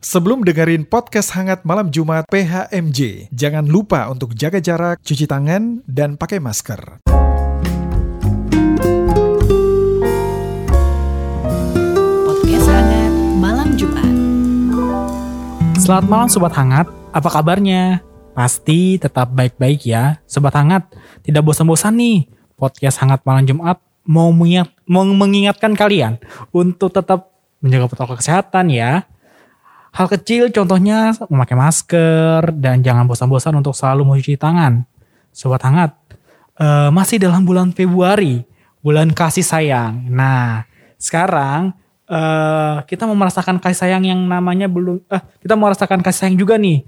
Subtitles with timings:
[0.00, 6.16] Sebelum dengerin podcast hangat malam Jumat PHMJ, jangan lupa untuk jaga jarak, cuci tangan, dan
[6.16, 7.04] pakai masker.
[12.24, 14.14] Podcast Hangat Malam Jumat.
[15.76, 18.00] Selamat malam Sobat Hangat, apa kabarnya?
[18.32, 20.16] Pasti tetap baik-baik ya.
[20.24, 22.24] Sobat Hangat, tidak bosan-bosan nih.
[22.56, 23.76] Podcast Hangat Malam Jumat
[24.08, 26.16] mau, mengingat, mau mengingatkan kalian
[26.56, 29.04] untuk tetap menjaga protokol kesehatan ya.
[29.90, 34.86] Hal kecil contohnya memakai masker dan jangan bosan-bosan untuk selalu mencuci tangan.
[35.34, 35.94] Sobat Hangat,
[36.58, 38.42] eh, masih dalam bulan Februari,
[38.82, 40.06] bulan kasih sayang.
[40.10, 41.74] Nah, sekarang
[42.10, 46.36] eh, kita mau merasakan kasih sayang yang namanya belum eh kita mau merasakan kasih sayang
[46.38, 46.82] juga nih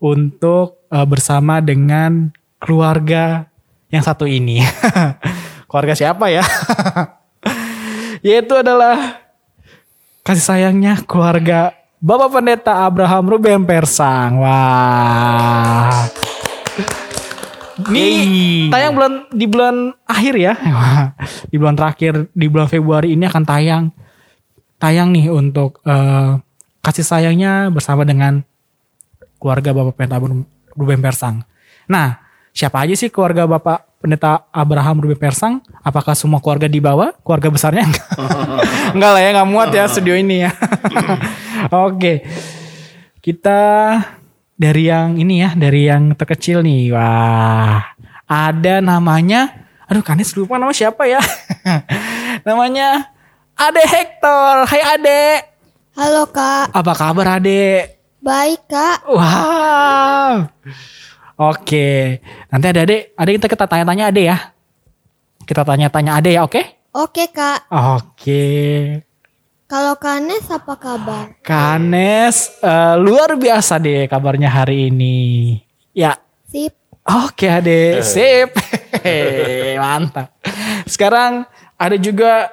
[0.00, 3.48] untuk eh, bersama dengan keluarga
[3.92, 4.64] yang satu ini.
[5.68, 6.44] keluarga siapa ya?
[8.26, 9.20] Yaitu adalah
[10.24, 14.38] kasih sayangnya keluarga Bapak Pendeta Abraham Ruben Persang.
[14.38, 16.06] Wah.
[17.82, 18.06] Ini
[18.70, 20.54] tayang bulan di bulan akhir ya.
[21.50, 23.84] di bulan terakhir di bulan Februari ini akan tayang
[24.78, 26.38] tayang nih untuk eh,
[26.78, 28.38] kasih sayangnya bersama dengan
[29.42, 30.22] keluarga Bapak Pendeta
[30.78, 31.42] Ruben Persang.
[31.90, 32.22] Nah,
[32.54, 35.64] siapa aja sih keluarga Bapak Pendeta Abraham Ruben Persang?
[35.80, 37.16] Apakah semua keluarga di bawah?
[37.24, 38.06] Keluarga besarnya enggak?
[38.94, 40.52] enggak lah ya, enggak muat ya studio ini ya.
[41.88, 42.20] Oke.
[43.24, 43.60] Kita
[44.52, 46.92] dari yang ini ya, dari yang terkecil nih.
[46.92, 47.82] Wah,
[48.28, 51.22] ada namanya Aduh, Kanis lupa nama siapa ya?
[52.46, 53.06] namanya
[53.54, 54.66] Ade Hector.
[54.66, 55.22] Hai Ade.
[55.96, 57.96] Halo kak, Apa kabar Ade?
[58.20, 59.06] baik kak.
[59.06, 60.50] Wow.
[61.36, 62.18] Oke.
[62.48, 64.36] Nanti ada Ade, Ade kita kita tanya-tanya Ade ya.
[65.44, 66.62] Kita tanya-tanya Ade ya, oke?
[66.96, 68.48] Oke kak, Oke.
[69.68, 71.36] kalau Kanes apa kabar?
[71.44, 75.60] Kanes eh, luar biasa deh kabarnya hari ini.
[75.92, 76.16] Ya,
[76.48, 76.72] Sip,
[77.04, 78.48] oke Ade, sip.
[79.04, 80.32] Hehehe, Mantap.
[80.88, 81.44] Sekarang
[81.76, 82.48] ada juga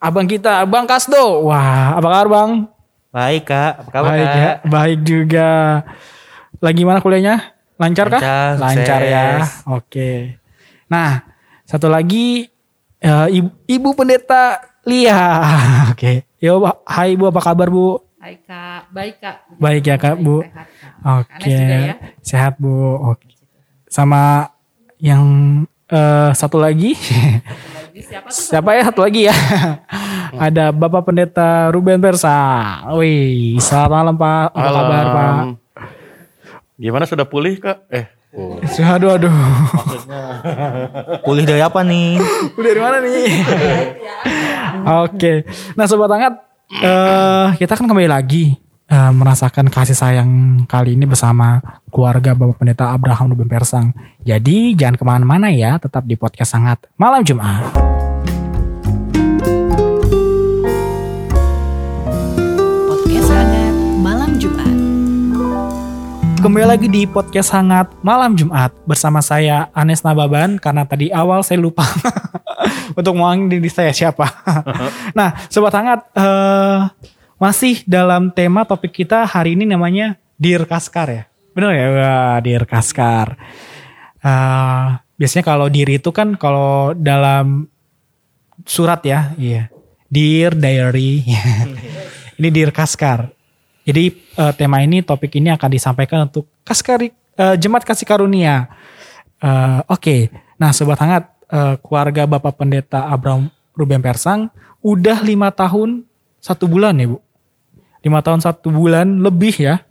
[0.00, 1.44] abang kita, Abang Kasdo.
[1.52, 2.50] Wah, apa kabar Bang?
[3.12, 4.36] Baik kak, apa kabar baik kak?
[4.40, 5.50] ya, baik juga.
[6.64, 7.55] Lagi mana kuliahnya?
[7.76, 8.20] Lancar kah?
[8.20, 9.24] Lancar, Lancar ya.
[9.68, 10.40] Oke.
[10.88, 11.20] Nah,
[11.68, 12.48] satu lagi
[13.04, 15.20] eh, ibu, ibu pendeta Lia.
[15.92, 16.24] Oke.
[16.40, 18.00] Yo, hai Bu, apa kabar Bu?
[18.16, 19.36] Hai Kak, baik Kak.
[19.60, 20.40] Baik ya Kak, Bu.
[20.42, 21.06] Sehat, Kak.
[21.20, 21.58] Oke.
[21.58, 21.94] Ya.
[22.24, 22.96] Sehat Bu.
[23.12, 23.28] Oke.
[23.92, 24.48] Sama
[24.96, 25.24] yang
[25.92, 26.96] eh, satu lagi.
[26.96, 28.40] Lagi siapa tuh?
[28.40, 29.36] Siapa ya satu lagi ya?
[30.48, 32.34] Ada Bapak Pendeta Ruben Persa.
[32.96, 34.46] Wih, selamat malam Pak.
[34.54, 35.65] Apa kabar Pak?
[36.76, 37.88] Gimana sudah pulih kak?
[37.88, 38.04] Eh,
[38.36, 38.60] oh.
[38.60, 39.32] Aduh, aduh.
[41.24, 42.20] pulih dari apa nih?
[42.52, 43.28] Udah dari mana nih?
[45.08, 45.32] Oke.
[45.72, 46.36] Nah, sobat hangat,
[46.84, 48.60] eh kita kan kembali lagi
[48.92, 50.30] eh, merasakan kasih sayang
[50.68, 53.96] kali ini bersama keluarga Bapak Pendeta Abraham Ruben Persang.
[54.20, 57.72] Jadi jangan ke mana-mana ya, tetap di podcast sangat malam Jumat.
[62.84, 64.75] Podcast Hangat Malam Jumat.
[66.46, 71.58] Kembali lagi di podcast hangat malam Jumat bersama saya Anes Nababan karena tadi awal saya
[71.58, 71.82] lupa
[72.98, 74.30] untuk ngomongin diri saya siapa.
[75.18, 76.86] nah, sobat hangat eh,
[77.42, 81.22] masih dalam tema topik kita hari ini namanya Dear Kaskar ya.
[81.50, 81.86] Bener ya?
[81.90, 83.34] Wah, Dear Kaskar.
[84.22, 84.86] Eh,
[85.18, 87.66] biasanya kalau diri itu kan kalau dalam
[88.62, 89.66] surat ya, iya.
[90.06, 91.26] Dear Diary.
[92.38, 93.34] ini Dear Kaskar.
[93.86, 98.66] Jadi eh, tema ini topik ini akan disampaikan untuk Kaskari eh, Jemaat Kasih Karunia.
[99.38, 103.46] Eh, Oke, nah sobat hangat eh, keluarga Bapak Pendeta Abraham
[103.78, 104.50] Ruben Persang
[104.82, 106.02] udah lima tahun
[106.42, 107.18] satu bulan ya bu,
[108.02, 109.82] lima tahun satu bulan lebih ya,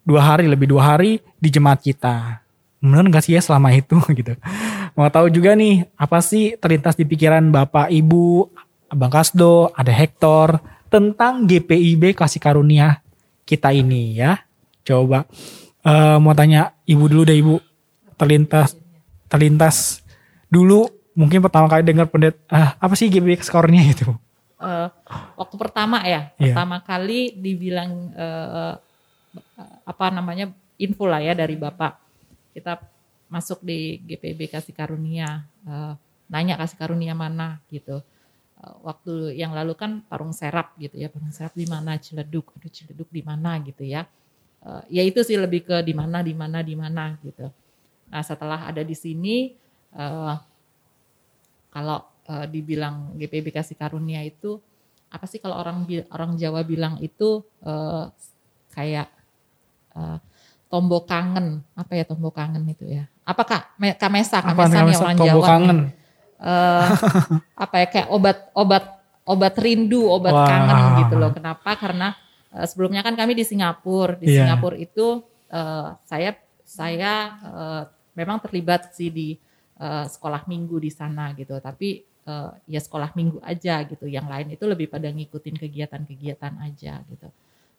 [0.00, 2.40] dua hari lebih dua hari di jemaat kita.
[2.80, 4.32] Bener gak sih ya selama itu gitu.
[4.96, 8.48] Mau tahu juga nih apa sih terlintas di pikiran Bapak Ibu,
[8.88, 10.56] Abang Kasdo, ada Hector
[10.88, 13.04] tentang GPIB Kasih Karunia
[13.50, 14.38] kita ini ya.
[14.86, 15.26] Coba
[15.82, 17.58] eh, mau tanya ibu dulu deh ibu.
[18.14, 18.78] Terlintas
[19.26, 20.06] terlintas
[20.46, 20.86] dulu
[21.18, 24.06] mungkin pertama kali dengar pendet ah, apa sih GPIB Kasih Karunia itu?
[24.60, 24.88] Eh,
[25.40, 26.52] waktu pertama ya, Iya.
[26.52, 28.74] pertama kali dibilang eh,
[29.88, 31.96] apa namanya info lah ya dari bapak.
[32.52, 32.76] Kita
[33.30, 35.92] masuk di GPB Kasih Karunia, eh,
[36.28, 38.04] nanya Kasih Karunia mana gitu.
[38.60, 42.68] Eh, waktu yang lalu kan Parung Serap gitu ya, Parung Serap di mana Ciledug, aduh
[42.68, 44.04] Ciledug di mana gitu ya.
[44.60, 47.48] Eh, ya itu sih lebih ke di mana, di mana, di mana gitu.
[48.12, 49.56] Nah setelah ada di sini,
[49.96, 50.34] eh,
[51.72, 54.60] kalau eh, dibilang GPB Kasih Karunia itu
[55.10, 58.04] apa sih kalau orang orang Jawa bilang itu eh,
[58.76, 59.08] kayak
[59.96, 60.18] eh,
[60.70, 65.18] tombol kangen apa ya tombol kangen itu ya apa kak Me- kamesa kamesa namanya orang
[65.18, 65.78] Jawa kangen?
[66.40, 66.88] Eh,
[67.52, 68.84] apa ya kayak obat obat
[69.28, 70.48] obat rindu obat Wah.
[70.48, 71.30] kangen gitu loh.
[71.36, 71.76] Kenapa?
[71.76, 72.16] Karena
[72.56, 74.16] eh, sebelumnya kan kami di Singapura.
[74.16, 74.48] Di Iya.
[74.48, 75.20] Singapura itu
[75.52, 76.30] eh, saya
[76.64, 77.12] saya
[77.44, 77.82] eh,
[78.16, 79.28] memang terlibat sih di
[79.76, 81.60] eh, sekolah minggu di sana gitu.
[81.60, 84.08] Tapi eh, ya sekolah minggu aja gitu.
[84.08, 87.28] Yang lain itu lebih pada ngikutin kegiatan-kegiatan aja gitu.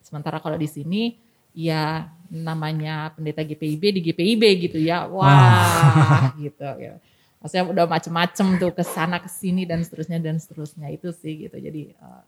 [0.05, 1.17] Sementara kalau di sini
[1.51, 5.09] ya namanya pendeta GPIB di GPIB gitu ya.
[5.09, 7.01] Wah gitu ya
[7.41, 11.57] maksudnya udah macem-macem tuh ke sana ke sini dan seterusnya dan seterusnya itu sih gitu
[11.57, 12.23] jadi eh,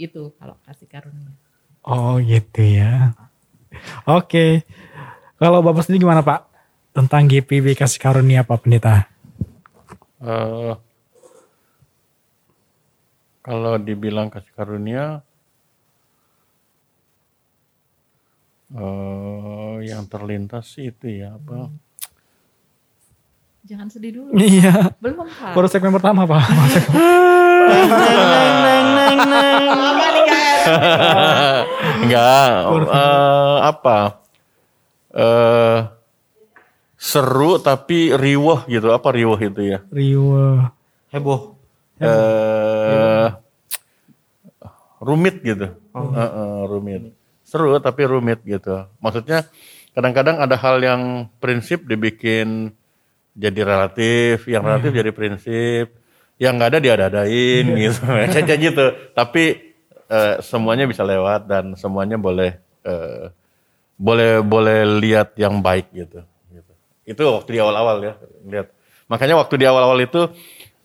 [0.00, 1.30] itu kalau kasih karunia
[1.84, 3.12] Oh gitu ya.
[4.08, 4.64] Oke.
[5.36, 6.48] Kalau Bapak sendiri gimana Pak?
[6.96, 9.04] Tentang GPB kasih karunia Pak Pendeta?
[10.24, 10.72] Eh,
[13.44, 15.20] kalau dibilang kasih karunia,
[18.72, 21.68] eh, yang terlintas sih itu ya apa?
[23.64, 24.92] Jangan sedih dulu Iya.
[25.00, 26.42] belum kak Baru segmen pertama Pak.
[32.04, 32.48] Enggak,
[32.88, 33.98] eh, apa?
[35.14, 35.78] Eh,
[36.96, 38.88] seru tapi riwah gitu.
[38.90, 39.78] Apa riwah itu ya?
[39.92, 40.64] Rio.
[41.12, 41.54] Heboh.
[42.02, 43.28] eh
[44.98, 45.68] rumit gitu.
[45.94, 47.14] Heeh, rumit.
[47.44, 48.88] Seru tapi rumit gitu.
[48.98, 49.46] Maksudnya
[49.94, 51.02] kadang-kadang ada hal yang
[51.38, 52.74] prinsip dibikin
[53.34, 55.86] jadi relatif, yang relatif jadi prinsip,
[56.38, 58.00] yang nggak ada diada-adain gitu.
[58.32, 58.84] Kayak gitu.
[59.12, 59.44] Tapi
[60.08, 63.26] eh, semuanya bisa lewat dan semuanya boleh eh,
[63.98, 66.22] boleh boleh lihat yang baik gitu.
[66.50, 66.72] gitu.
[67.06, 68.14] Itu waktu di awal-awal ya,
[68.46, 68.66] lihat.
[69.10, 70.30] Makanya waktu di awal-awal itu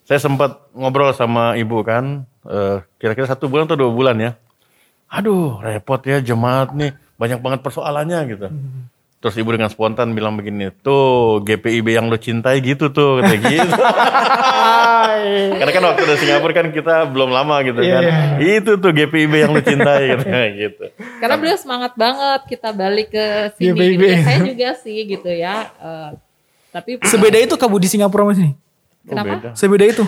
[0.03, 4.31] saya sempat ngobrol sama ibu kan, eh, kira-kira satu bulan atau dua bulan ya.
[5.09, 8.47] Aduh, repot ya jemaat nih, banyak banget persoalannya gitu.
[9.19, 13.67] Terus ibu dengan spontan bilang begini, tuh GPIB yang lo cintai gitu tuh, kayak gitu.
[15.59, 18.03] Karena kan waktu di Singapura kan kita belum lama gitu kan.
[18.39, 20.23] Itu tuh GPIB yang lo cintai gitu.
[20.55, 20.85] gitu.
[21.19, 23.25] karena beliau semangat banget kita balik ke
[23.59, 23.99] sini GPIB.
[23.99, 24.03] gitu.
[24.07, 26.09] Ya, saya juga sih gitu ya Eh,
[26.71, 28.55] tapi Sebeda itu Kabu di Singapura mas ini?
[29.03, 29.27] Oh, Kenapa?
[29.35, 29.49] beda.
[29.57, 30.05] Sebeda itu?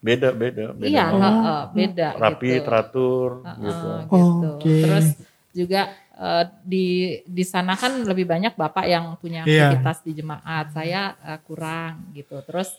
[0.00, 0.88] Beda, beda, beda.
[0.88, 2.64] iya heeh, beda Rapi, gitu.
[2.64, 3.88] teratur Heeh, gitu.
[4.08, 4.48] gitu.
[4.56, 4.76] Oke.
[4.80, 5.06] Terus
[5.52, 5.80] juga
[6.20, 6.86] eh, di
[7.24, 9.72] di sana kan lebih banyak bapak yang punya Iya.
[9.72, 12.36] aktivitas di jemaat, saya eh, kurang gitu.
[12.44, 12.76] Terus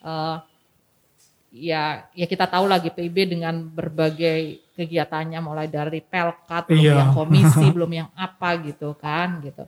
[0.00, 0.36] eh,
[1.54, 6.94] ya ya kita tahu lah GPIB dengan berbagai kegiatannya mulai dari pelkat belum Iya.
[6.98, 9.62] yang komisi belum yang apa gitu kan gitu.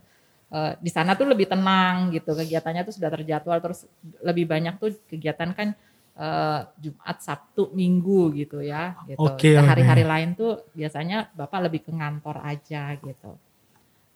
[0.46, 3.86] Eh, di sana tuh lebih tenang gitu kegiatannya tuh sudah terjadwal terus
[4.22, 5.74] lebih banyak tuh kegiatan kan
[6.16, 8.96] eh, Jumat, Sabtu, Minggu gitu ya.
[9.04, 9.20] Gitu.
[9.20, 9.68] Oke, Nah, oke.
[9.68, 13.36] Hari-hari lain tuh biasanya bapak lebih ke ngantor aja gitu.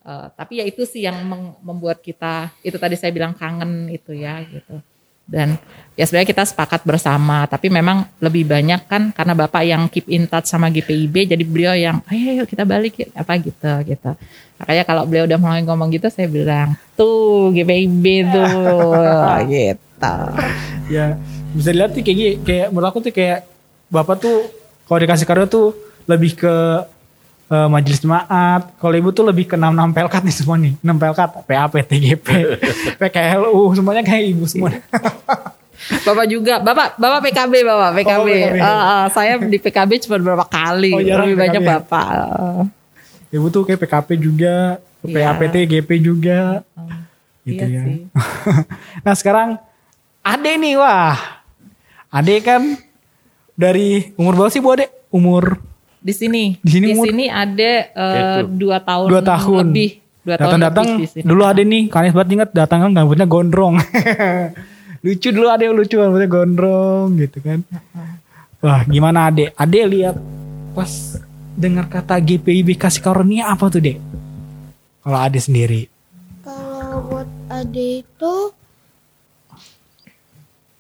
[0.00, 1.20] Eh, tapi ya itu sih yang
[1.61, 4.81] membuat kita itu tadi saya bilang kangen itu ya gitu.
[5.31, 5.55] Dan
[5.94, 10.26] ya sebenarnya kita sepakat bersama, tapi memang lebih banyak kan karena bapak yang keep in
[10.26, 14.11] touch sama GPIB, jadi beliau yang ayo, ayo kita balik yuk," apa gitu gitu.
[14.58, 18.50] Makanya kalau beliau udah mulai ngomong gitu, saya bilang tuh GPIB tuh
[19.55, 20.17] gitu.
[20.91, 21.14] Ya
[21.55, 23.47] bisa dilihat sih kayak gini, kayak menurut aku tuh kayak
[23.91, 24.47] Bapak tuh
[24.87, 25.75] kalau dikasih karunia tuh
[26.06, 26.55] lebih ke
[27.50, 28.70] eh, majelis jemaat.
[28.79, 30.75] Kalau ibu tuh lebih ke 66 pelkat nih semua nih.
[30.79, 32.28] 6 pelkat, PAP, TGP,
[33.02, 34.71] PKLU, semuanya kayak ibu semua.
[36.07, 38.21] Bapak juga, Bapak Bapak PKB Bapak PKB.
[38.21, 38.57] Oh, PKB.
[38.61, 41.73] Ah, ah, saya di PKB cuma beberapa kali, Oh, lebih banyak PKB ya?
[41.80, 42.07] Bapak.
[42.12, 42.62] Ah.
[43.33, 45.33] Ibu tuh kayak PKP juga, Iya.
[45.33, 46.61] PAPT, GP juga.
[47.40, 47.83] Gitu iya ya.
[47.88, 47.99] sih.
[49.07, 49.57] nah sekarang
[50.21, 51.39] Ade nih wah.
[52.11, 52.62] Ade kan
[53.55, 54.90] dari umur berapa sih Bu Ade?
[55.09, 55.59] Umur
[55.97, 58.57] Di sini, Di sini di umur- sini ada eh, Itu.
[58.59, 59.64] dua tahun, dua tahun.
[59.69, 59.90] lebih,
[60.23, 61.23] dua tahun Datang-datang lebih di sini.
[61.23, 63.75] dulu Ade nih, kalian banget inget datang kan rambutnya gondrong.
[65.05, 67.61] lucu dulu Ade lucu rambutnya gondrong gitu kan.
[68.59, 69.52] Wah gimana Ade?
[69.52, 70.17] Ade lihat
[70.73, 70.88] pas
[71.52, 74.00] dengar kata GPIB kasih karunia apa tuh Dek?
[75.00, 75.85] Kalau Ade sendiri.
[76.40, 78.33] Kalau buat ade itu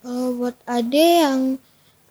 [0.00, 1.42] kalau buat ade yang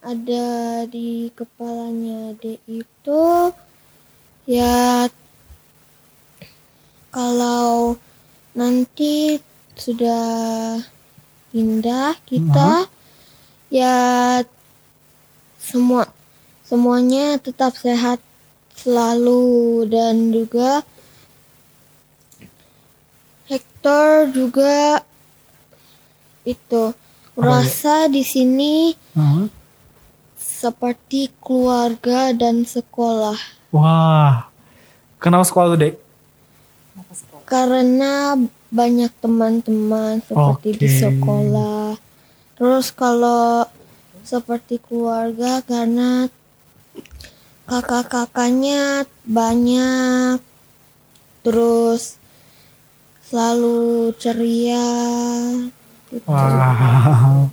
[0.06, 0.48] ada
[0.86, 3.26] di kepalanya ade itu
[4.46, 5.10] ya
[7.10, 7.98] kalau
[8.54, 9.42] nanti
[9.74, 10.78] sudah
[11.50, 12.86] pindah kita
[13.74, 13.98] ya
[15.58, 16.06] semua
[16.62, 18.22] semuanya tetap sehat
[18.78, 20.86] selalu dan juga
[23.50, 25.02] Hector juga
[26.46, 26.94] itu
[27.40, 29.48] merasa di sini Hmm.
[30.36, 33.40] seperti keluarga dan sekolah.
[33.72, 34.50] Wah,
[35.20, 35.96] Kenapa sekolah tuh dek?
[37.44, 38.40] Karena
[38.72, 40.96] banyak teman-teman seperti di Oke.
[40.96, 42.00] sekolah.
[42.56, 43.68] Terus kalau
[44.24, 46.32] seperti keluarga karena
[47.68, 50.40] kakak-kakaknya banyak.
[51.44, 52.16] Terus
[53.28, 54.88] selalu ceria.
[56.10, 56.26] Gitu.
[56.30, 57.52] Wow.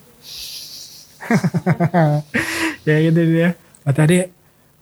[2.87, 3.59] ya gitu dia.
[3.83, 4.25] Berarti adek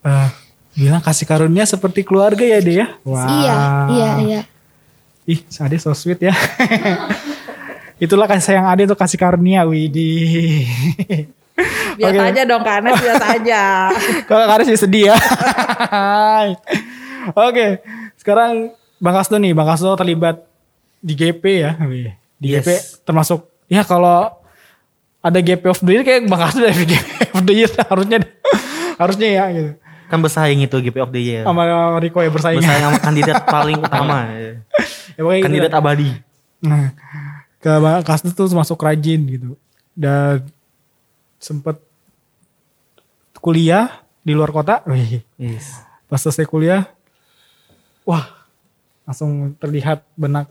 [0.05, 0.29] eh,
[0.77, 2.87] bilang kasih karunia seperti keluarga ya dek ya?
[3.07, 3.25] Wah.
[3.25, 3.57] Iya,
[3.89, 4.41] iya, iya.
[5.25, 6.35] Ih, Ade so sweet ya.
[8.05, 10.69] Itulah kasih sayang Ade tuh kasih karunia, Widih.
[11.95, 12.31] Biasa Oke.
[12.35, 13.63] aja dong Anes, biasa aja.
[14.27, 15.17] Kalau Karis sih sedih ya.
[17.39, 17.79] Oke,
[18.19, 20.43] sekarang Bang Kasdo nih, Bang Kasdo terlibat
[20.99, 21.79] di GP ya.
[22.35, 22.67] Di Yes.
[22.67, 22.69] GP
[23.07, 24.31] termasuk, ya kalau
[25.19, 28.19] ada GP of the year kayak Bang Kasdo dari GP of the year harusnya
[28.95, 29.71] harusnya ya gitu.
[30.05, 31.43] Kan bersaing itu GP of the Year.
[31.49, 31.65] Sama
[31.99, 32.61] Rico ya bersaing.
[32.61, 34.19] Bersaing sama kandidat paling utama.
[35.15, 35.79] Ya, pokoknya gitu kandidat lah.
[35.79, 36.09] abadi.
[36.59, 36.91] Nah,
[37.63, 37.71] ke
[38.03, 39.55] Kasdo tuh masuk rajin gitu.
[39.95, 40.43] Dan
[41.39, 41.79] sempet
[43.39, 44.83] kuliah di luar kota.
[44.91, 45.79] Wih, Yes.
[46.11, 46.91] pas selesai kuliah,
[48.03, 48.27] wah
[49.07, 50.51] langsung terlihat benak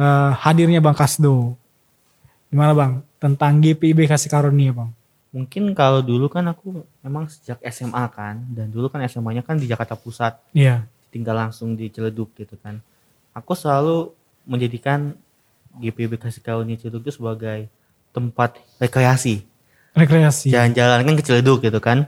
[0.00, 1.52] eh, hadirnya Bang Kasdo.
[2.52, 2.92] Gimana Bang?
[3.16, 4.92] Tentang GPIB kasih karunia Bang.
[5.32, 8.44] Mungkin kalau dulu kan aku memang sejak SMA kan.
[8.46, 10.36] Dan dulu kan SMA-nya kan di Jakarta Pusat.
[10.52, 10.84] Iya.
[11.08, 12.84] Tinggal langsung di Ciledug gitu kan.
[13.32, 14.12] Aku selalu
[14.44, 15.16] menjadikan
[15.74, 17.72] GPB Kasih Karunia Ciledug itu sebagai
[18.12, 19.40] tempat rekreasi.
[19.92, 20.52] Rekreasi.
[20.52, 22.04] Jalan-jalan kan ke Ciledug gitu kan.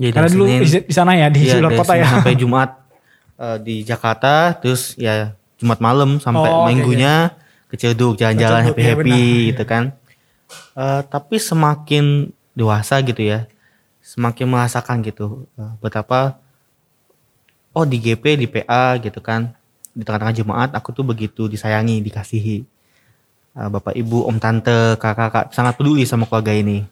[0.00, 2.08] Jadi Karena dulu Senin- di, sana ya di Iya, luar kota ya.
[2.08, 2.70] Sampai Jumat
[3.36, 7.39] eh, di Jakarta, terus ya Jumat malam sampai Oh, minggunya ke
[7.76, 9.48] Ciledug jalan-jalan Ke Ciledug, happy happy benar.
[9.52, 9.82] gitu kan.
[10.74, 12.04] Eh, tapi semakin
[12.54, 13.46] dewasa gitu ya,
[14.02, 16.38] semakin merasakan gitu eh, betapa
[17.70, 19.54] oh di GP di PA gitu kan
[19.94, 22.66] di tengah-tengah Jumat aku tuh begitu disayangi dikasihi
[23.50, 26.86] Eh, bapak ibu om tante kakak-kakak sangat peduli sama keluarga ini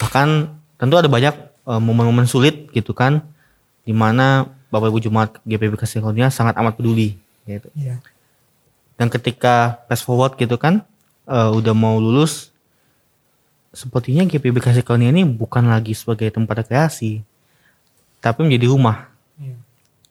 [0.00, 1.36] bahkan tentu ada banyak
[1.68, 3.20] momen-momen sulit gitu kan
[3.84, 4.98] di mana bapak ibu
[5.44, 8.00] GPB Kasih Karunia sangat amat peduli gitu Iya.
[9.00, 10.84] Dan ketika fast forward gitu kan
[11.24, 12.52] eh, udah mau lulus
[13.72, 17.24] sepertinya GPB Kasih Karunia ini bukan lagi sebagai tempat rekreasi
[18.20, 19.08] tapi menjadi rumah.
[19.40, 19.56] Iya.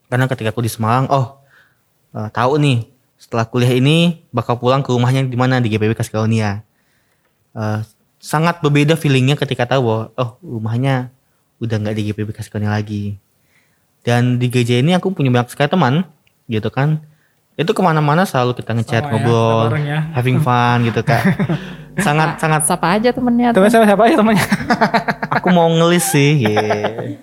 [0.10, 1.38] karena ketika aku di Semarang oh
[2.18, 2.90] eh, tahu nih
[3.22, 6.66] setelah kuliah ini bakal pulang ke rumahnya di mana di GPB Kasih Karunia
[7.60, 7.82] Eh,
[8.20, 11.10] sangat berbeda feelingnya ketika tahu bahwa oh rumahnya
[11.64, 13.18] udah nggak di GPB Kasih Karunia lagi.
[14.06, 16.08] Dan di gereja ini aku punya banyak sekali teman
[16.48, 17.04] gitu kan
[17.60, 20.00] itu ke mana-mana selalu kita ngechat Sama ya, ngobrol ya.
[20.16, 21.20] having fun gitu kak
[22.00, 23.52] sangat sangat Siapa aja temennya?
[23.52, 24.46] Temen siapa siapa aja temannya?
[25.36, 27.20] aku mau ngelis sih yeah.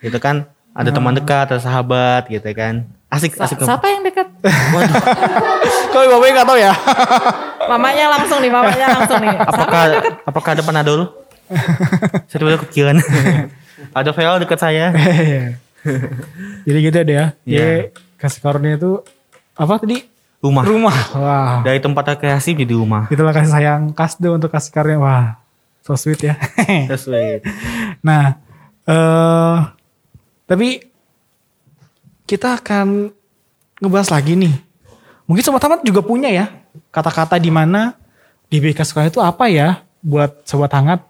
[0.00, 4.26] gitu kan ada teman dekat ada sahabat gitu kan asik Sa- asik siapa yang dekat?
[4.72, 4.96] waduh
[5.94, 6.72] Kalau bapaknya nggak tahu ya.
[7.70, 9.30] Mamanya langsung nih, mamanya langsung nih.
[9.38, 9.82] apakah
[10.26, 11.00] apakah ada panadol
[12.26, 12.96] saya tiba-tiba kepikiran
[13.94, 14.90] ada Vero dekat saya
[16.66, 17.26] Jadi gitu deh ya.
[17.46, 17.62] Iya.
[17.62, 17.70] Dia
[18.24, 19.04] kasih karunia itu
[19.52, 20.00] apa tadi?
[20.44, 20.96] rumah Rumah.
[21.16, 21.54] Wah.
[21.64, 25.00] dari tempat rekreasi jadi rumah Itulah kasih sayang Kasdo untuk kasih karunia.
[25.00, 25.26] Wah.
[25.84, 26.34] So sweet ya.
[26.88, 27.44] That's sweet.
[28.00, 28.40] nah,
[28.88, 29.56] eh
[30.44, 30.88] tapi
[32.24, 33.12] kita akan
[33.80, 34.54] ngebahas lagi nih.
[35.28, 36.48] Mungkin sobat tamat juga punya ya
[36.92, 37.96] kata-kata di mana
[38.48, 41.00] di BK sekolah itu apa ya buat sobat hangat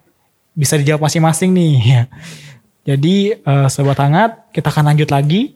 [0.55, 2.03] bisa dijawab masing-masing nih ya.
[2.91, 5.54] Jadi eh, sobat hangat kita akan lanjut lagi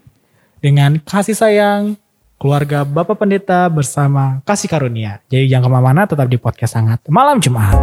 [0.60, 1.96] dengan kasih sayang
[2.36, 5.24] keluarga Bapak Pendeta bersama kasih karunia.
[5.32, 7.76] Jadi jangan ke mana-mana tetap di podcast hangat malam Jumat.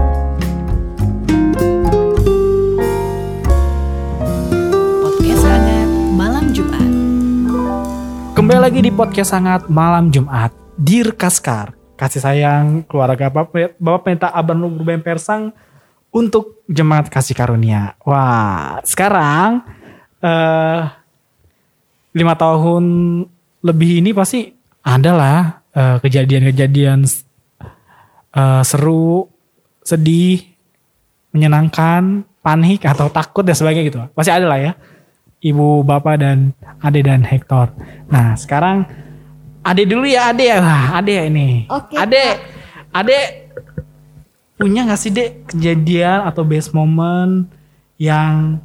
[5.01, 6.91] Podcast hangat malam Jumat.
[8.37, 10.53] Kembali lagi di podcast sangat malam Jumat.
[10.77, 15.57] Dir Kaskar, kasih sayang keluarga Bapak, Bapak Pendeta Aban Ruben Persang
[16.13, 17.97] untuk jemaat kasih karunia.
[18.05, 19.65] Wah, sekarang
[20.21, 20.96] eh
[22.17, 22.85] lima tahun
[23.61, 24.49] lebih ini pasti
[24.81, 25.39] ada lah
[25.77, 27.05] eh, kejadian-kejadian
[28.33, 29.29] eh, seru,
[29.85, 30.41] sedih,
[31.37, 34.01] menyenangkan, panik atau takut dan sebagainya gitu.
[34.17, 34.73] Pasti ada lah ya.
[35.45, 37.69] Ibu, bapak dan Ade dan Hector.
[38.09, 38.89] Nah, sekarang
[39.61, 40.59] Ade dulu ya, Ade ya.
[40.65, 41.69] Wah, Ade ya ini.
[41.69, 42.41] Oke, Ade,
[42.89, 43.19] Ade
[44.57, 47.45] punya gak sih Dek kejadian atau best moment
[48.01, 48.57] yang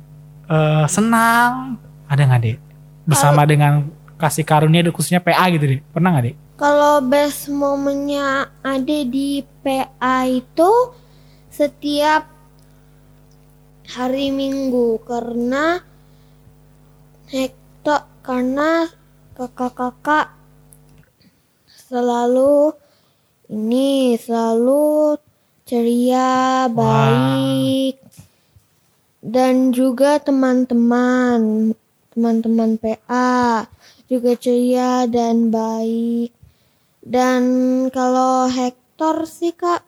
[0.47, 1.75] eh, senang?
[2.07, 2.70] Ada gak Dek?
[3.07, 3.89] Bersama dengan
[4.21, 5.81] kasih karunia khususnya PA gitu Dek.
[5.89, 6.35] Pernah gak Dek?
[6.61, 10.71] Kalau best momennya ada di PA itu
[11.49, 12.29] setiap
[13.89, 15.81] hari Minggu karena
[17.31, 18.85] Hector karena
[19.33, 20.37] kakak-kakak
[21.65, 22.77] selalu
[23.49, 25.17] ini selalu
[25.65, 27.99] ceria, baik
[29.21, 31.71] dan juga teman-teman
[32.11, 33.65] teman-teman PA
[34.11, 36.35] juga ceria dan baik.
[37.01, 37.43] Dan
[37.89, 39.81] kalau Hector sih kak,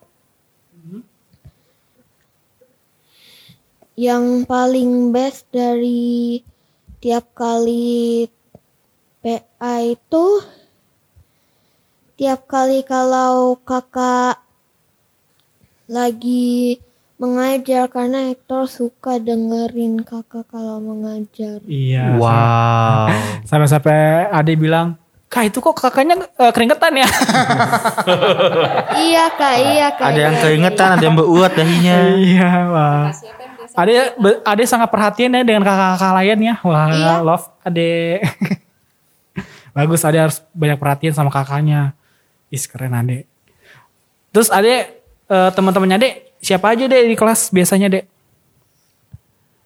[3.93, 6.41] yang paling best dari
[6.97, 8.25] tiap kali
[9.21, 10.25] PA itu
[12.17, 14.41] tiap kali kalau kakak
[15.85, 16.81] lagi
[17.23, 21.63] mengajar karena Hector suka dengerin kakak kalau mengajar.
[21.63, 22.19] Iya.
[22.19, 23.07] Wow.
[23.49, 24.99] Sampai-sampai Ade bilang,
[25.31, 27.09] Kak itu kok kakaknya eh, keringetan ya?
[29.09, 30.13] iya kak, iya kak.
[30.13, 31.95] Ada yang iya, keringetan, ada yang beruat dahinya.
[32.21, 33.09] iya, wah.
[33.73, 34.13] Ade,
[34.45, 36.55] Ade sangat perhatian ya dengan kakak-kakak lain ya.
[36.61, 37.13] Wah, Iya.
[37.25, 38.21] love Ade.
[39.73, 41.97] Bagus, Ade harus banyak perhatian sama kakaknya.
[42.53, 43.25] Is keren Ade.
[44.29, 45.01] Terus Ade,
[45.33, 46.09] eh, teman-temannya Ade,
[46.43, 48.05] siapa aja deh di kelas biasanya Dek?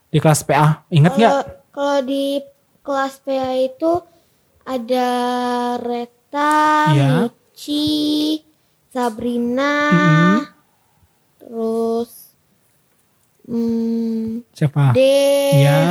[0.07, 1.33] Di kelas PA, inget nggak?
[1.73, 2.39] Kalau di
[2.79, 3.91] kelas PA itu
[4.63, 5.07] ada
[5.77, 6.61] Reta,
[6.93, 7.07] Iya.
[7.27, 8.39] Michi,
[8.87, 10.37] Sabrina, Mm-mm.
[11.37, 12.11] terus
[13.43, 14.93] hmm, Siapa?
[14.93, 15.81] Dev, Iya,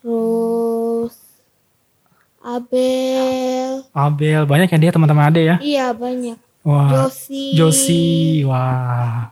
[0.00, 1.14] terus
[2.42, 3.86] Abel.
[3.94, 5.56] Abel, banyak ya dia teman-teman Ade ya.
[5.62, 6.38] Iya banyak.
[6.62, 7.54] Wah, Josi.
[7.54, 8.02] Josi,
[8.46, 9.30] wah.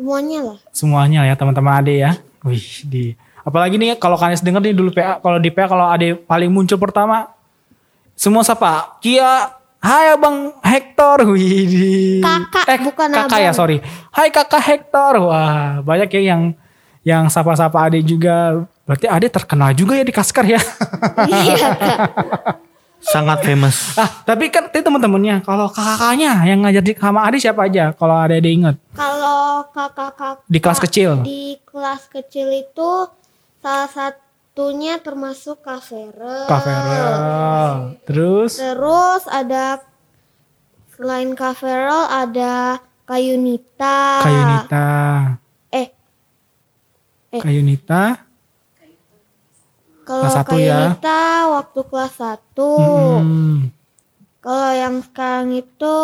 [0.00, 0.58] Semuanya lah.
[0.72, 2.16] semuanya ya teman-teman Ade ya.
[2.40, 3.12] Wih, di
[3.44, 6.80] apalagi nih kalau kalian denger nih dulu PA kalau di PA kalau Ade paling muncul
[6.80, 7.28] pertama
[8.16, 8.96] semua siapa?
[9.04, 9.48] Kia,
[9.80, 11.24] hai Abang Hector.
[11.32, 11.88] Wih, di
[12.20, 13.44] Kakak, bukan kakak abang.
[13.44, 13.76] ya, sorry.
[14.12, 15.20] Hai Kakak Hector.
[15.24, 16.52] Wah, banyak ya yang
[17.00, 18.64] yang sapa-sapa Ade juga.
[18.84, 20.60] Berarti Ade terkenal juga ya di Kaskar ya.
[21.28, 21.76] iya kak.
[23.02, 23.96] Sangat famous.
[23.96, 27.90] ah, tapi kan tadi teman-temannya kalau kakaknya yang ngajar di sama Ade siapa aja?
[27.90, 31.10] Kalau Ade Ade inget Kalau kakak-kakak di kelas kecil.
[31.20, 32.90] di kelas kecil itu
[33.58, 36.44] salah satunya termasuk Kak Ferel.
[36.44, 37.16] Kak Ferel.
[38.04, 39.80] Terus Terus ada
[40.92, 43.98] selain Kak Ferel ada Kak Yunita.
[44.20, 44.88] Kak Yunita.
[45.68, 45.88] Eh,
[47.30, 47.40] Eh.
[47.40, 48.02] Kak Yunita.
[50.10, 50.78] Kalau Kelas satu Kak ya.
[51.46, 52.58] Waktu kelas 1.
[52.58, 53.54] Mm-mm.
[54.42, 55.96] Kalau yang sekarang itu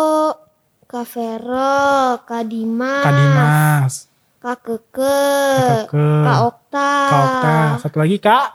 [0.87, 3.93] Kak Ferel, Kak Dimas, Kak Dimas.
[4.39, 5.19] Kak Keke,
[5.59, 6.07] Kak Keke.
[6.23, 6.91] Kak Okta.
[7.03, 7.55] Kak Okta.
[7.83, 8.47] Satu lagi Kak.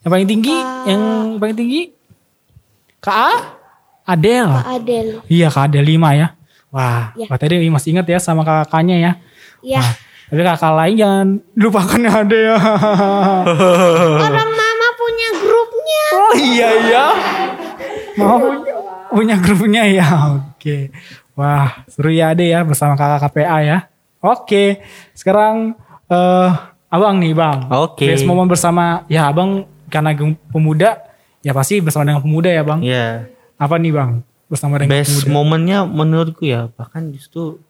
[0.00, 0.56] Yang paling tinggi.
[0.56, 1.02] Kak- Yang
[1.36, 1.82] paling tinggi.
[2.98, 3.30] Kak A?
[4.08, 4.48] Adel.
[4.48, 5.08] Kak Adel.
[5.28, 6.28] Iya Kak Adel 5 ya.
[6.68, 7.28] Wah, Ya.
[7.28, 9.12] berarti dia masih ingat ya sama kakaknya ya.
[9.60, 9.92] Ya, Wah,
[10.28, 12.56] tapi kakak lain jangan lupakan ya ya.
[14.16, 14.57] orang.
[16.28, 17.04] Oh iya iya.
[18.20, 18.74] Mau punya,
[19.08, 20.08] punya grupnya ya.
[20.36, 20.92] Oke.
[21.32, 23.78] Wah, seru ya Ade ya bersama kakak KPA ya.
[24.20, 24.84] Oke.
[25.16, 25.72] Sekarang
[26.12, 26.50] eh
[26.88, 27.68] Abang nih, Bang.
[27.72, 28.08] Oke.
[28.12, 30.12] Best momen bersama ya Abang karena
[30.52, 31.00] pemuda
[31.40, 32.80] ya pasti bersama dengan pemuda ya, Bang.
[32.84, 33.32] Iya.
[33.56, 34.20] Apa nih, Bang?
[34.52, 35.32] Bersama dengan Best pemuda.
[35.32, 37.60] momennya menurutku ya bahkan justru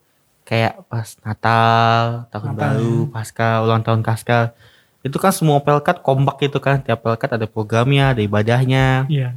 [0.43, 4.57] kayak pas Natal, tahun Natal, baru, pasca ulang tahun Kaskar.
[4.99, 6.83] Itu kan semua pelkat kompak gitu kan.
[6.83, 9.35] Tiap pelkat ada programnya, ada ibadahnya, Iya.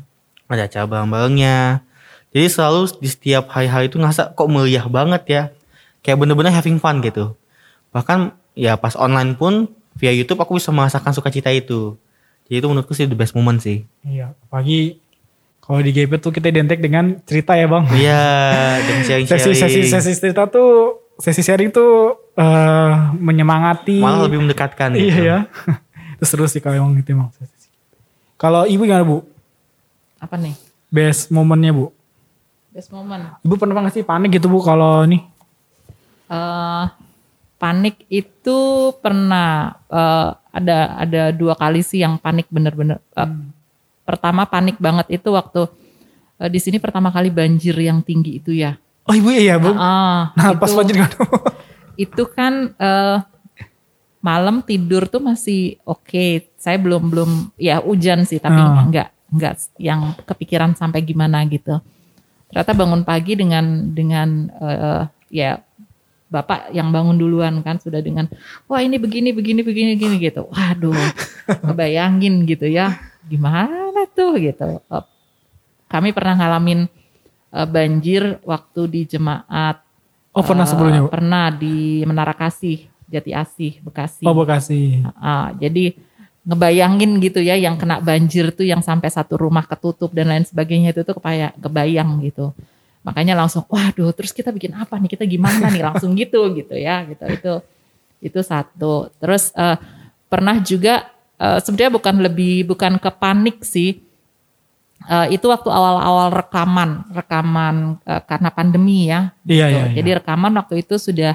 [0.50, 1.86] ada acara bareng-barengnya.
[2.32, 5.42] Jadi selalu di setiap hari-hari itu ngerasa kok meriah banget ya.
[6.02, 7.36] Kayak bener-bener having fun gitu.
[7.94, 11.94] Bahkan ya pas online pun via YouTube aku bisa merasakan sukacita itu.
[12.48, 13.84] Jadi itu menurutku sih the best moment sih.
[14.02, 14.98] Iya, apalagi
[15.62, 17.86] kalau di GP tuh kita identik dengan cerita ya, Bang.
[17.94, 18.24] Iya,
[18.82, 19.54] dan sharing-sharing.
[19.54, 24.00] Sesi-sesi sesi cerita tuh sesi sharing tuh eh menyemangati.
[24.00, 25.20] Malah lebih mendekatkan Iya gitu.
[25.22, 25.38] ya.
[26.18, 27.28] Terus terus sih kalau emang gitu emang.
[28.38, 29.26] Kalau ibu gimana bu?
[30.16, 30.54] Apa nih?
[30.86, 31.90] Best momennya bu?
[32.70, 33.36] Best moment.
[33.42, 35.22] Ibu pernah nggak sih panik gitu bu kalau nih?
[36.28, 36.84] eh
[37.58, 38.58] panik itu
[38.98, 43.02] pernah eh, ada ada dua kali sih yang panik bener-bener.
[43.12, 43.30] Eh,
[44.02, 45.66] Pertama panik banget itu waktu
[46.38, 48.78] eh, di sini pertama kali banjir yang tinggi itu ya.
[49.02, 49.74] Oh ibu iya bu.
[49.74, 51.10] Ah, nah pas itu- banjir kan.
[52.06, 53.16] itu kan eh,
[54.22, 56.46] malam tidur tuh masih oke.
[56.54, 58.86] Saya belum belum ya hujan sih tapi Ah.
[58.86, 61.82] nggak nggak yang kepikiran sampai gimana gitu.
[62.46, 65.58] Ternyata bangun pagi dengan dengan eh, ya
[66.28, 68.24] bapak yang bangun duluan kan sudah dengan
[68.64, 70.46] wah ini begini begini begini begini gitu.
[70.46, 70.94] Waduh,
[71.66, 74.78] kebayangin gitu ya gimana tuh gitu.
[75.88, 76.86] Kami pernah ngalamin
[77.52, 79.92] eh, banjir waktu di jemaat
[80.32, 81.12] Oh pernah Eh, sebelumnya bu.
[81.12, 84.24] Pernah di Menara Kasih, Jati Asih, Bekasi.
[84.24, 85.04] Oh Bekasi.
[85.20, 85.92] Ah, jadi
[86.42, 90.90] ngebayangin gitu ya yang kena banjir tuh yang sampai satu rumah ketutup dan lain sebagainya
[90.90, 92.50] itu tuh kayak kebayang gitu.
[93.04, 97.06] Makanya langsung waduh terus kita bikin apa nih kita gimana nih langsung gitu gitu ya
[97.06, 97.52] gitu itu
[98.24, 99.12] itu satu.
[99.20, 99.76] Terus eh,
[100.26, 104.00] pernah juga eh, sebenarnya bukan lebih bukan ke panik sih.
[105.02, 109.34] Eh, itu waktu awal-awal rekaman rekaman eh, karena pandemi ya.
[109.42, 109.74] Iya, gitu.
[109.74, 109.94] iya, iya.
[109.98, 111.34] Jadi rekaman waktu itu sudah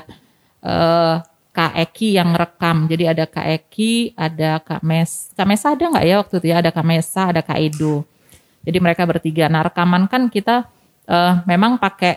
[0.64, 1.16] eh
[1.58, 2.86] Kak Eki yang rekam.
[2.86, 5.34] Jadi ada Kak Eki, ada Kak Mes.
[5.34, 6.62] Kak Mesa ada nggak ya waktu itu ya?
[6.62, 8.06] Ada Kak Mesa, ada Kak Edo.
[8.62, 9.50] Jadi mereka bertiga.
[9.50, 10.70] Nah rekaman kan kita
[11.10, 12.14] eh, memang pakai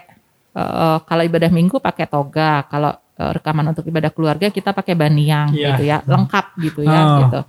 [0.53, 2.69] eh, kalau ibadah minggu pakai toga.
[2.69, 5.69] Kalau eh, rekaman untuk ibadah keluarga kita pakai baniang Iya.
[5.73, 7.01] gitu ya, lengkap gitu ya.
[7.01, 7.17] Oh.
[7.25, 7.41] Gitu.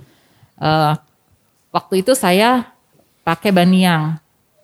[0.64, 0.94] Eh,
[1.76, 2.72] waktu itu saya
[3.22, 4.18] pakai baniang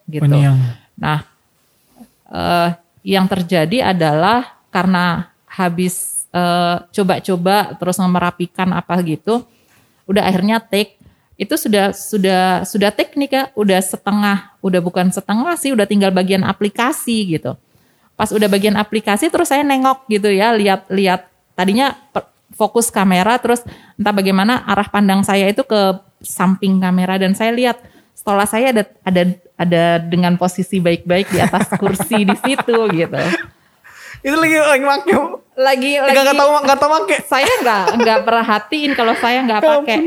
[0.10, 0.26] gitu.
[0.26, 0.58] Baniang.
[0.98, 1.24] Nah,
[2.32, 2.70] eh,
[3.08, 9.48] yang terjadi adalah karena habis eh, coba-coba terus merapikan apa gitu,
[10.06, 10.98] udah akhirnya take
[11.38, 16.42] itu sudah sudah sudah teknik ya, udah setengah, udah bukan setengah sih, udah tinggal bagian
[16.42, 17.54] aplikasi gitu.
[18.18, 21.94] Pas udah bagian aplikasi terus saya nengok gitu ya, lihat-lihat tadinya
[22.58, 23.62] fokus kamera terus
[23.98, 27.78] entah bagaimana arah pandang saya itu ke samping kamera dan saya lihat
[28.18, 29.22] setelah saya ada ada
[29.54, 33.22] ada dengan posisi baik-baik di atas kursi di situ gitu.
[34.26, 35.14] Itu lagi lagi make.
[35.54, 37.18] Lagi lagi Enggak tahu enggak tahu make.
[37.30, 40.00] saya nggak nggak perhatiin kalau saya nggak pakai.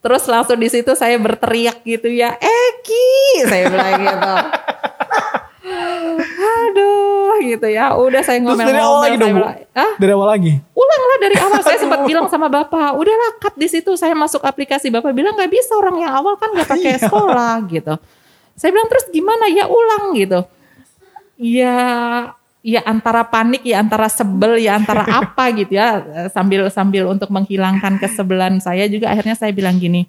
[0.00, 3.08] Terus langsung di situ saya berteriak gitu ya, Eki,
[3.48, 4.34] saya bilang gitu.
[5.64, 7.96] Aduh, gitu ya.
[7.96, 9.44] Udah saya Terus ngomel dari awal lagi dong, Bu?
[9.72, 10.52] Ah, Dari awal lagi.
[10.76, 11.60] ulanglah dari awal.
[11.64, 13.96] Saya sempat bilang sama bapak, udahlah cut di situ.
[13.96, 14.92] Saya masuk aplikasi.
[14.92, 17.94] Bapak bilang nggak bisa orang yang awal kan nggak pakai sekolah gitu.
[18.54, 20.40] Saya bilang terus gimana ya ulang gitu.
[21.34, 21.76] Ya,
[22.62, 26.04] ya antara panik, ya antara sebel, ya antara apa gitu ya.
[26.30, 30.06] Sambil sambil untuk menghilangkan kesebelan saya juga akhirnya saya bilang gini.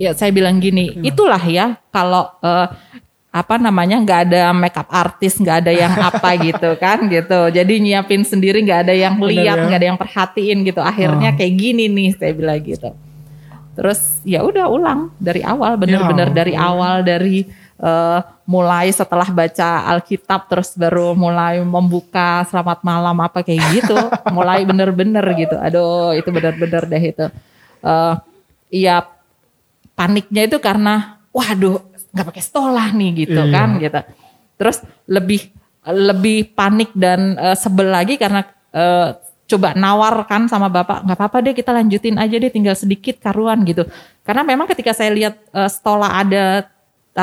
[0.00, 2.72] Ya saya bilang gini, itulah ya kalau eh,
[3.30, 7.52] apa namanya nggak ada makeup artis, nggak ada yang apa gitu kan gitu.
[7.52, 9.64] Jadi nyiapin sendiri nggak ada yang lihat, ya.
[9.68, 10.80] nggak ada yang perhatiin gitu.
[10.80, 12.96] Akhirnya kayak gini nih saya bilang gitu.
[13.76, 17.44] Terus ya udah ulang dari awal, bener-bener Ya dari awal dari
[17.76, 24.00] eh, mulai setelah baca Alkitab terus baru mulai membuka selamat malam apa kayak gitu,
[24.36, 25.60] mulai bener-bener gitu.
[25.60, 27.26] Aduh itu bener-bener deh itu.
[28.70, 29.19] Iya
[30.00, 31.76] paniknya itu karena waduh
[32.16, 33.52] nggak pakai stolah nih gitu Iya.
[33.52, 34.00] kan gitu.
[34.56, 35.52] Terus lebih
[35.84, 38.40] lebih panik dan eh, sebel lagi karena
[38.72, 39.08] eh,
[39.44, 43.84] coba nawarkan sama bapak nggak apa-apa deh kita lanjutin aja deh tinggal sedikit karuan gitu.
[44.24, 46.64] Karena memang ketika saya lihat eh, stola ada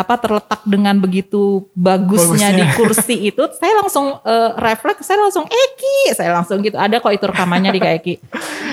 [0.03, 2.59] apa terletak dengan begitu bagusnya, Bagusnya.
[2.61, 6.77] di kursi itu, saya langsung eh, refleks, saya langsung Eki, saya langsung gitu.
[6.77, 8.13] Ada kok itu rekamannya di Kak Eki.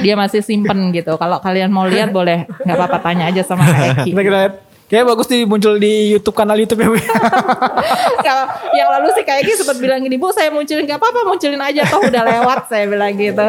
[0.04, 1.16] Dia masih simpen gitu.
[1.16, 4.10] Kalau kalian mau lihat boleh, nggak apa-apa tanya aja sama Kak Eki.
[4.12, 4.54] Kita kita lihat.
[4.84, 6.92] Kayaknya bagus nih muncul di YouTube kanal YouTube ya.
[8.28, 8.44] Kalau
[8.76, 11.88] yang lalu sih kayak gitu sempat bilang gini, Bu saya munculin gak apa-apa munculin aja
[11.88, 13.46] toh udah lewat saya bilang gitu.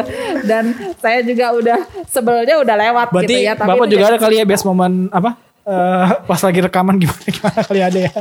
[0.48, 3.52] Dan saya juga udah sebelnya udah lewat Berarti gitu ya.
[3.52, 5.45] Tapi Bapak juga ada kali ya best momen apa?
[5.66, 8.12] Eh, pas lagi rekaman gimana gimana kali ada ya.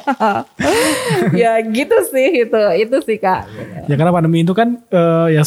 [1.45, 3.45] ya gitu sih itu itu sih kak.
[3.85, 5.43] ya karena pandemi itu kan eh, ya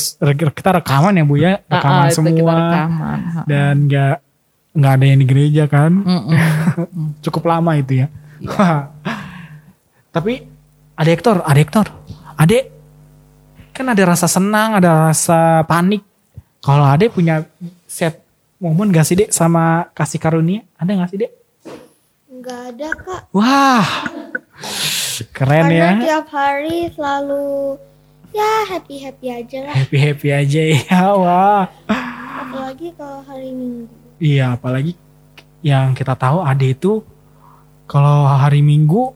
[0.54, 2.32] kita rekaman ya Bu ya, rekaman Ah, ah, itu semua.
[2.38, 3.18] kita rekaman.
[3.18, 3.44] Ah.
[3.44, 4.16] Dan nggak
[4.78, 5.90] nggak ada yang di gereja kan.
[5.90, 6.38] Mm-mm.
[7.26, 8.06] Cukup lama itu ya.
[8.38, 8.94] Iya.
[10.14, 10.32] Tapi
[10.94, 11.86] ada Hector, ada Hector.
[12.38, 12.64] Adek
[13.74, 16.02] kan ada rasa senang, ada rasa panik.
[16.62, 17.46] Kalau Adek punya
[17.86, 18.22] set
[18.58, 20.66] momen gak sih Dek sama kasih karunia?
[20.74, 21.30] Ada gak sih Dek?
[22.38, 23.22] Nggak ada kak.
[23.34, 23.86] Wah,
[25.32, 25.90] keren Karena ya.
[25.98, 27.74] tiap hari selalu
[28.30, 29.74] ya happy happy aja lah.
[29.74, 31.66] Happy happy aja ya, wah.
[32.38, 33.90] Apalagi kalau hari Minggu.
[34.18, 34.94] Iya, apalagi
[35.60, 37.02] yang kita tahu Ade itu
[37.84, 39.10] kalau hari Minggu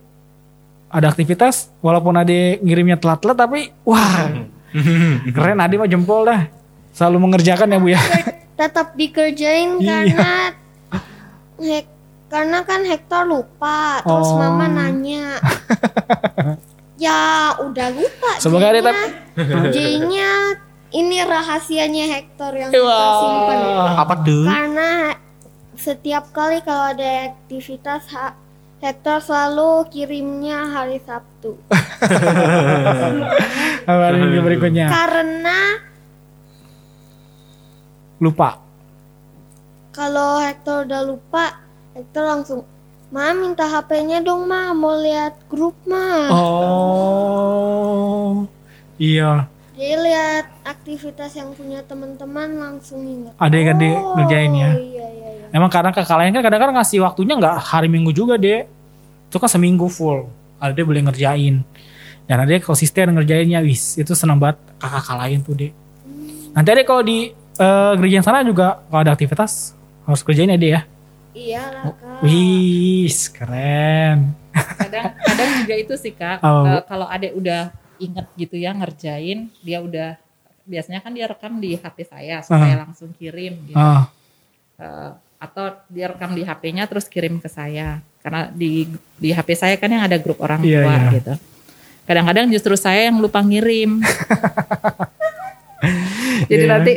[0.88, 4.28] ada aktivitas, walaupun Ade ngirimnya telat-telat tapi wah
[5.37, 6.50] keren Ade mah jempol dah.
[6.92, 8.02] Selalu mengerjakan ya Bu ya.
[8.52, 10.12] Tetap dikerjain Iya.
[10.12, 10.32] karena
[11.62, 11.87] Hek,
[12.33, 14.01] karena kan Hector lupa.
[14.01, 14.40] Terus Oh.
[14.40, 15.37] mama nanya.
[16.97, 18.40] ya udah lupa.
[18.40, 18.81] Semoga Ade
[19.68, 20.57] J-nya.
[20.92, 23.59] ini rahasianya Hector yang kita simpen.
[23.97, 24.45] Apa tuh?
[24.45, 24.88] Karena
[25.73, 28.37] setiap kali kalau ada aktivitas ha-
[28.77, 31.57] Hector selalu kirimnya hari Sabtu.
[33.83, 34.87] Hari Minggu berikutnya.
[34.87, 35.59] Karena
[38.18, 38.59] Lupa.
[39.90, 41.45] kalau Hector udah lupa,
[41.92, 42.64] Hector langsung,
[43.12, 46.33] Ma minta HP-nya dong Ma, mau lihat grup Ma.
[47.12, 48.48] Oh.
[48.96, 49.44] Iya.
[49.76, 53.37] Jadi lihat aktivitas yang punya teman-teman langsung ingat.
[53.37, 54.70] Ada yang di- ngerjain ya?
[54.72, 55.46] Iya iya iya.
[55.52, 58.64] Emang kadang kakak lain kan kadang-kadang ngasih waktunya nggak hari minggu juga deh.
[59.28, 60.28] Itu kan seminggu full.
[60.57, 61.61] Ada dia boleh ngerjain.
[62.24, 64.00] Dan ada yang konsisten ngerjainnya wis.
[64.00, 65.72] Itu senang banget kakak-kakak lain tuh deh.
[66.52, 69.76] Nanti ada kalau di eh, gereja yang sana juga kalau ada aktivitas
[70.09, 70.83] harus kerjain ya deh ya.
[71.33, 72.21] Iya lah Oh, kak.
[72.23, 74.37] Wis keren.
[74.53, 76.68] kadang kadang juga itu sih kak Oh.
[76.68, 80.21] eh, kalau adek udah inget gitu ya ngerjain dia udah
[80.62, 84.12] biasanya kan dia rekam di HP saya supaya langsung kirim gitu Ah,
[84.77, 89.75] Eh, atau dia rekam di HP-nya terus kirim ke saya karena di di HP saya
[89.75, 91.09] kan yang ada grup orang Iya, tua iya.
[91.12, 91.35] gitu
[92.03, 93.99] kadang-kadang justru saya yang lupa ngirim
[96.51, 96.71] jadi Iya.
[96.71, 96.92] nanti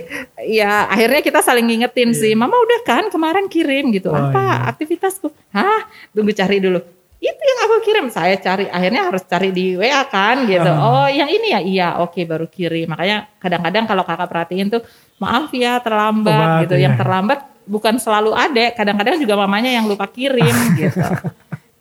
[0.48, 4.56] ya akhirnya kita saling ngingetin sih mama udah kan kemarin kirim gitu Oh, apa iya.
[4.70, 6.80] aktivitasku hah tunggu cari dulu
[7.16, 11.06] itu yang aku kirim saya cari akhirnya harus cari di WA kan gitu Ah.
[11.06, 14.82] oh yang ini ya iya oke baru kirim makanya kadang-kadang kalau kakak perhatiin tuh
[15.18, 17.02] maaf ya terlambat Terlambat, gitu yang iya.
[17.02, 21.02] terlambat bukan selalu ada kadang-kadang juga mamanya yang lupa kirim gitu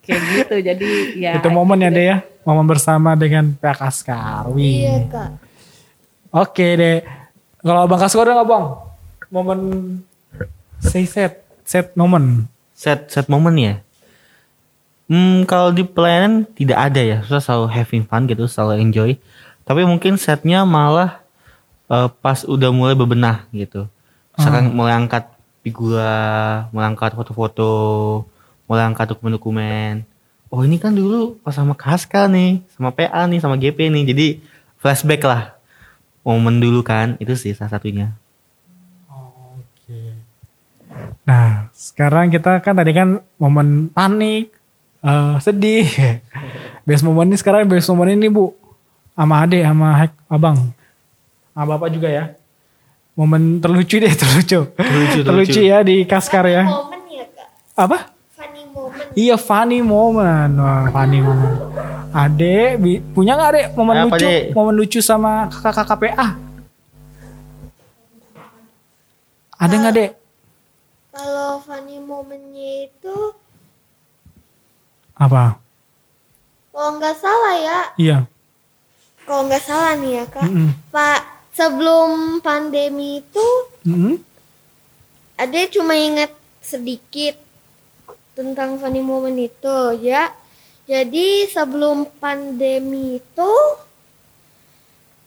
[0.01, 2.17] kayak gitu jadi ya itu momen ya deh ya.
[2.45, 4.53] Momen bersama dengan Pak Kaskar.
[4.53, 4.85] Wih.
[4.85, 5.31] Iya kak.
[6.35, 6.99] Oke deh.
[7.63, 8.65] Kalau Bang Kaskar udah nggak bang?
[9.31, 9.61] Momen
[10.83, 11.47] say set.
[11.63, 12.51] Set momen.
[12.75, 13.75] Set set momen ya.
[15.07, 17.19] Hmm, kalau di pelayanan tidak ada ya.
[17.23, 19.11] Susah selalu having fun gitu, selalu enjoy.
[19.63, 21.23] Tapi mungkin setnya malah
[21.87, 23.87] eh, pas udah mulai bebenah gitu.
[24.35, 25.31] Misalkan mulai angkat
[25.63, 28.27] figura, mulai angkat foto-foto,
[28.67, 30.03] mulai angkat dokumen-dokumen.
[30.51, 34.05] Oh ini kan dulu pas sama Kaska nih, sama PA nih, sama GP nih.
[34.11, 34.27] Jadi
[34.83, 35.54] flashback lah.
[36.25, 38.17] Momen dulu kan, itu sih salah satunya.
[41.25, 44.53] Nah sekarang kita kan tadi kan momen panik.
[45.01, 45.85] eh, sedih.
[46.89, 48.53] Best momen ini sekarang best momen ini bu.
[49.13, 50.73] Sama ade sama abang.
[51.53, 52.25] Sama bapak juga ya.
[53.15, 54.69] Momen terlucu deh terlucu.
[54.75, 55.61] Terlucu, terlucu terlucu.
[55.65, 56.65] ya di Kaskar ya.
[56.65, 57.49] Momen ya kak.
[57.79, 57.99] Apa?
[58.33, 59.09] Funny moment.
[59.15, 61.57] Iya funny moment, wah funny moment.
[62.15, 62.79] Ade
[63.11, 64.43] punya nggak adek momen Apa, lucu, Dek?
[64.55, 66.29] momen lucu sama kakak-kakak PA?
[69.55, 70.11] Ada nggak dek?
[71.11, 73.17] Kalau funny momennya itu,
[75.15, 75.59] Apa?
[76.75, 78.19] kalau nggak salah ya, Iya.
[79.23, 80.71] kalau nggak salah nih ya kak, Mm-mm.
[80.91, 81.21] Pak
[81.55, 83.47] sebelum pandemi itu,
[83.87, 84.19] Mm-mm.
[85.35, 87.39] Ade cuma ingat sedikit
[88.35, 90.35] tentang funny moment itu ya.
[90.85, 93.53] Jadi sebelum pandemi itu,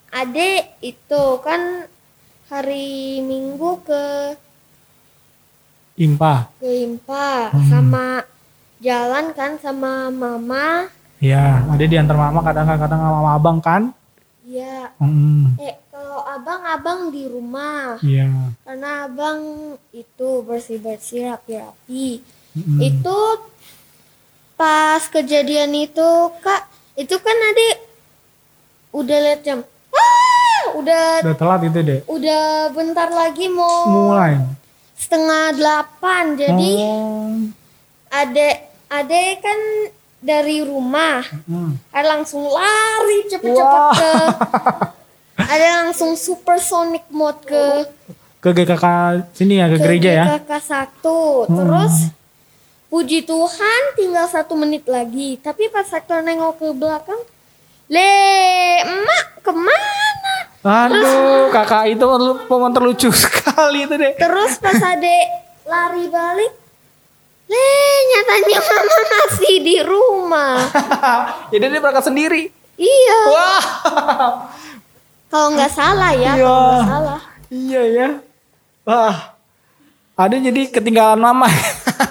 [0.07, 1.89] Ade itu kan
[2.47, 4.05] hari Minggu ke
[5.97, 6.53] Impa.
[6.61, 7.67] ke Impa Hmm.
[7.67, 8.05] sama
[8.77, 10.93] jalan kan sama mama.
[11.17, 11.65] Iya.
[11.73, 13.89] Ade diantar mama kadang-kadang sama abang kan?
[14.47, 18.31] Ya, Mm, eh kalau abang-abang di rumah Iya.
[18.63, 19.39] karena abang
[19.91, 22.23] itu bersih-bersih rapi-rapi.
[22.55, 22.79] Mm-mm.
[22.79, 23.17] Itu
[24.57, 26.65] pas kejadian itu kak,
[26.95, 27.77] itu kan adik
[28.91, 29.59] udah lihat jam.
[29.89, 32.01] Ah, udah Udah telat itu dek.
[32.07, 34.41] udah bentar lagi mau Mulai.
[34.93, 36.23] setengah delapan.
[36.35, 37.37] Jadi Oh.
[38.09, 38.55] adek
[38.87, 39.59] adek kan
[40.17, 41.77] dari rumah Mm.
[41.91, 44.11] ada langsung lari cepet-cepet ke
[45.37, 47.63] ada langsung supersonic mode ke
[48.39, 48.85] Ke GKK
[49.31, 50.25] sini ya ke, gereja ya.
[50.31, 51.53] GKK satu Hmm.
[51.53, 51.95] terus
[52.87, 57.19] puji Tuhan tinggal satu menit lagi tapi pas sektor nengok ke belakang
[57.87, 58.13] le
[58.79, 62.03] emak ke mana Aduh, kakak itu
[62.45, 64.13] momen terlucu sekali itu deh.
[64.15, 65.25] terus pas adek
[65.63, 66.51] lari balik
[67.47, 67.69] le
[68.05, 70.59] nyatanya mama masih di rumah
[71.51, 72.43] Jadi dia berangkat sendiri.
[72.75, 73.63] iya Wah.
[75.27, 76.43] kalau nggak salah ya Iya.
[76.43, 78.09] kalau nggak salah Iya ya.
[78.83, 79.36] Wah.
[80.17, 81.45] Ada jadi ketinggalan mama.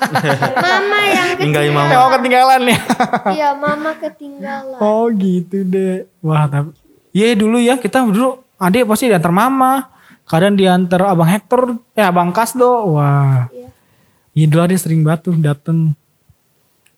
[0.63, 1.91] mama yang ketinggalan mama.
[1.91, 2.81] Emang ketinggalan ya.
[3.35, 6.07] iya mama ketinggalan Oh gitu deh.
[6.23, 6.71] Wah tapi.
[7.11, 9.91] Iya dulu ya kita dulu adik pasti diantar mama.
[10.23, 12.95] Kadang diantar abang Hector, eh abang Kasdo.
[12.95, 13.51] Wah.
[13.51, 13.75] Iya.
[14.39, 15.99] Iya dulu dia sering batu dateng.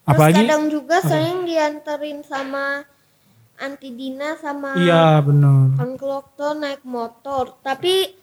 [0.05, 0.45] Terus Apalagi.
[0.45, 2.85] kadang juga sering dianterin sama
[3.57, 5.73] Anti Dina sama Iya bener.
[5.81, 7.57] Uncle naik motor.
[7.65, 8.13] Tapi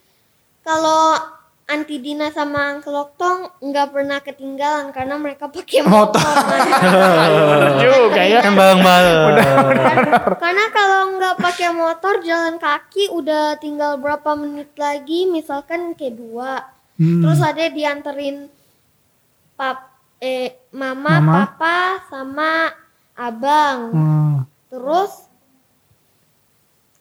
[0.63, 1.36] kalau
[1.67, 3.11] Anti Dina sama Uncle
[3.59, 6.23] nggak pernah ketinggalan karena mereka pakai motor.
[7.83, 8.39] juga ya.
[8.39, 9.19] Kan bareng-bareng.
[10.39, 16.71] karena kalau nggak pakai motor jalan kaki udah tinggal berapa menit lagi misalkan kayak dua.
[17.03, 17.27] Hmm.
[17.27, 18.47] Terus ada dianterin
[19.59, 19.91] pap
[20.23, 21.51] eh mama, Mama.
[21.51, 22.71] papa sama
[23.19, 23.79] abang.
[23.91, 24.35] Hmm.
[24.71, 25.27] Terus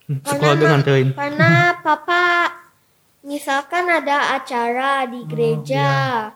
[0.06, 1.14] Sekolah nganterin.
[1.14, 2.50] Karena papa
[3.26, 6.30] misalkan ada acara di gereja.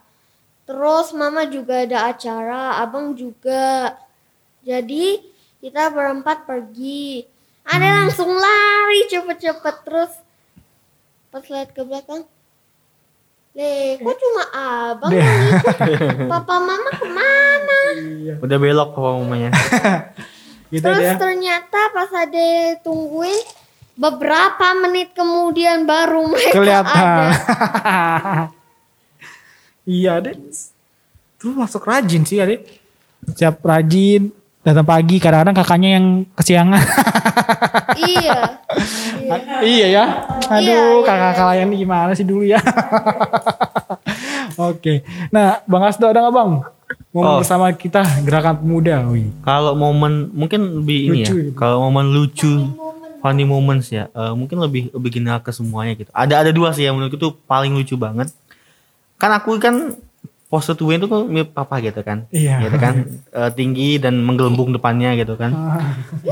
[0.66, 3.94] Terus mama juga ada acara, abang juga.
[4.66, 5.22] Jadi
[5.62, 7.26] kita berempat pergi.
[7.70, 10.12] Ada langsung lari cepet-cepet terus
[11.30, 12.26] pas lihat ke belakang.
[13.54, 14.44] Le, kok cuma
[14.90, 15.78] abang yang ikut?
[16.30, 17.80] Papa mama ke mana?
[18.42, 19.50] Udah belok papa mamanya.
[20.70, 21.18] Gitu Terus deh.
[21.18, 23.42] ternyata pas ada tungguin
[24.00, 26.96] beberapa menit kemudian baru mereka Kelihatan.
[26.96, 28.48] ada.
[30.00, 30.36] iya deh.
[31.36, 32.64] Tuh masuk rajin sih adek.
[33.36, 34.32] Siap rajin.
[34.60, 36.80] Datang pagi kadang-kadang kakaknya yang kesiangan.
[38.00, 38.38] iya.
[39.18, 39.36] iya.
[39.60, 40.06] iya ya.
[40.50, 42.60] Aduh, Iya, iya, kakak kalian ini gimana sih dulu ya?
[44.70, 45.04] Oke.
[45.30, 46.52] Nah, Bang Asdo ada nggak Bang?
[47.10, 47.40] Momen Oh.
[47.40, 49.08] bersama kita gerakan pemuda.
[49.08, 49.32] Wih.
[49.42, 51.44] Kalau momen mungkin lebih ini Lucu ya.
[51.48, 51.52] gitu.
[51.56, 52.54] Kalau momen lucu,
[53.20, 56.12] funny moments ya, eh, mungkin lebih lebih general ke semuanya gitu.
[56.12, 58.32] Ada ada dua sih yang menurutku tuh paling lucu banget.
[59.20, 60.00] Kan aku kan
[60.50, 62.26] pose tuwe itu kan mirip papa gitu kan.
[62.34, 62.66] Iya.
[62.66, 62.96] Gitu kan.
[63.30, 65.54] Eh, tinggi dan menggelembung depannya gitu kan.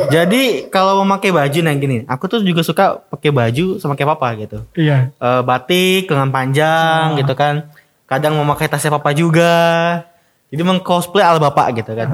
[0.10, 4.28] Jadi kalau memakai baju nah gini, aku tuh juga suka pakai baju sama kayak papa
[4.42, 4.60] gitu.
[4.74, 5.14] Iya.
[5.14, 7.70] Eh, batik lengan panjang gitu kan.
[8.10, 9.54] Kadang memakai tasnya papa juga.
[10.50, 12.10] Jadi mengcosplay ala bapak gitu kan.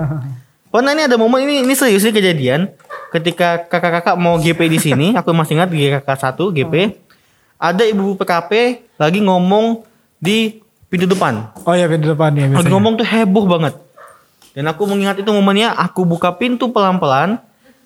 [0.74, 2.74] Pernah ini ada momen ini ini serius ini kejadian
[3.14, 6.98] ketika kakak-kakak mau GP di sini, aku masih ingat kakak 1 GP.
[7.62, 9.86] Ada ibu PKP lagi ngomong
[10.18, 11.54] di pintu depan.
[11.62, 12.74] Oh ya pintu depan ya Lagi biasanya.
[12.74, 13.78] ngomong tuh heboh banget.
[14.58, 17.38] Dan aku mengingat itu momennya aku buka pintu pelan-pelan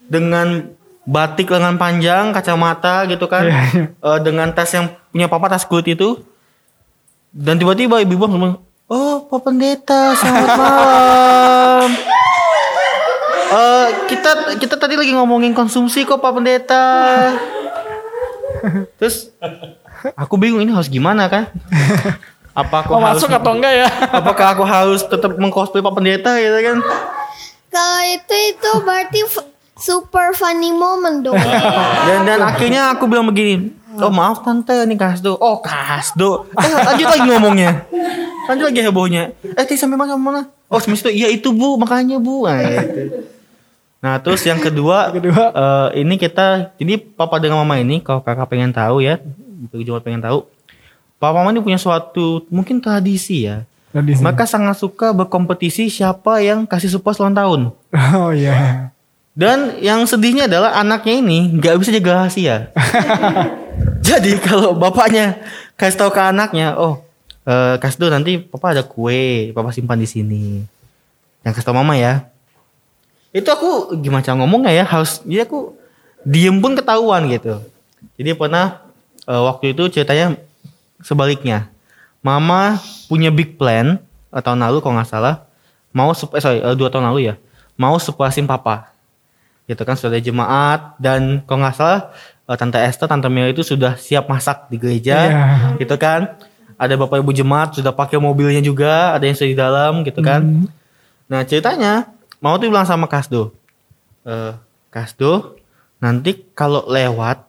[0.07, 0.71] dengan
[1.03, 3.51] batik lengan panjang, kacamata gitu kan.
[3.51, 3.85] Iya, iya.
[3.91, 6.23] Eh, dengan tas yang punya papa tas kulit itu.
[7.35, 12.15] Dan tiba-tiba ibu-ibu ngomong, "Oh, Pak Pendeta, selamat malam."
[13.47, 16.83] Eh, kita kita tadi lagi ngomongin konsumsi kok Pak Pendeta.
[18.99, 19.31] Terus
[20.19, 21.47] aku bingung ini harus gimana kan?
[22.51, 23.87] Apa aku Mau harus masuk atau enggak ya?
[24.11, 26.77] Apakah aku harus tetap mengcosplay Pak Pendeta gitu kan?
[27.71, 29.19] Kalau itu itu berarti
[29.79, 31.39] super funny moment dong.
[32.03, 35.39] Dan dan akhirnya aku bilang begini, oh maaf tante ini kasdo.
[35.39, 36.51] Oh kasdo.
[36.51, 37.85] Eh, lanjut lagi ngomongnya.
[38.51, 39.23] Lanjut lagi hebohnya.
[39.43, 40.41] Eh tadi sampai mana mana?
[40.67, 42.43] Oh semester itu iya itu bu makanya bu.
[42.43, 43.36] Nah, gitu.
[43.97, 45.43] Nah terus yang kedua, Kedua.
[45.53, 49.17] eh, ini kita jadi papa dengan mama ini kalau kakak pengen tahu ya,
[49.73, 50.45] Jumat pengen tahu,
[51.17, 53.65] papa mama ini punya suatu mungkin tradisi ya.
[53.97, 54.21] Sini.
[54.21, 57.61] Mereka sangat suka berkompetisi siapa yang kasih surprise ulang tahun.
[58.19, 58.91] Oh iya.
[59.37, 62.73] Dan yang sedihnya adalah anaknya ini nggak bisa jaga rahasia.
[64.07, 65.41] Jadi kalau bapaknya
[65.77, 67.01] kasih tahu ke anaknya, oh
[67.45, 70.61] eh kasih nanti papa ada kue, papa simpan di sini.
[71.45, 72.29] Yang kasih tahu mama ya.
[73.29, 75.75] Itu aku gimana cara ngomongnya ya harus jadi aku
[76.23, 77.61] diem pun ketahuan gitu.
[78.15, 78.81] Jadi pernah
[79.23, 80.37] eh, waktu itu ceritanya
[80.99, 81.69] sebaliknya.
[82.19, 85.45] Mama punya big plan eh, tahun lalu kalau nggak salah
[85.91, 87.35] mau eh, sorry eh, dua tahun lalu ya
[87.73, 88.89] mau surprisein papa
[89.65, 92.01] gitu kan sudah jemaat dan kalau nggak salah
[92.43, 95.43] eh, tante Esther tante Mel itu sudah siap masak di gereja Iya.
[95.77, 96.35] gitu kan
[96.75, 100.41] ada bapak ibu jemaat sudah pakai mobilnya juga ada yang sudah di dalam gitu kan
[100.41, 100.65] Hmm.
[101.25, 102.09] nah ceritanya
[102.43, 103.53] mau tuh bilang sama Kasdo
[104.27, 104.53] eh
[104.93, 105.57] Kasdo
[106.01, 107.43] nanti kalau lewat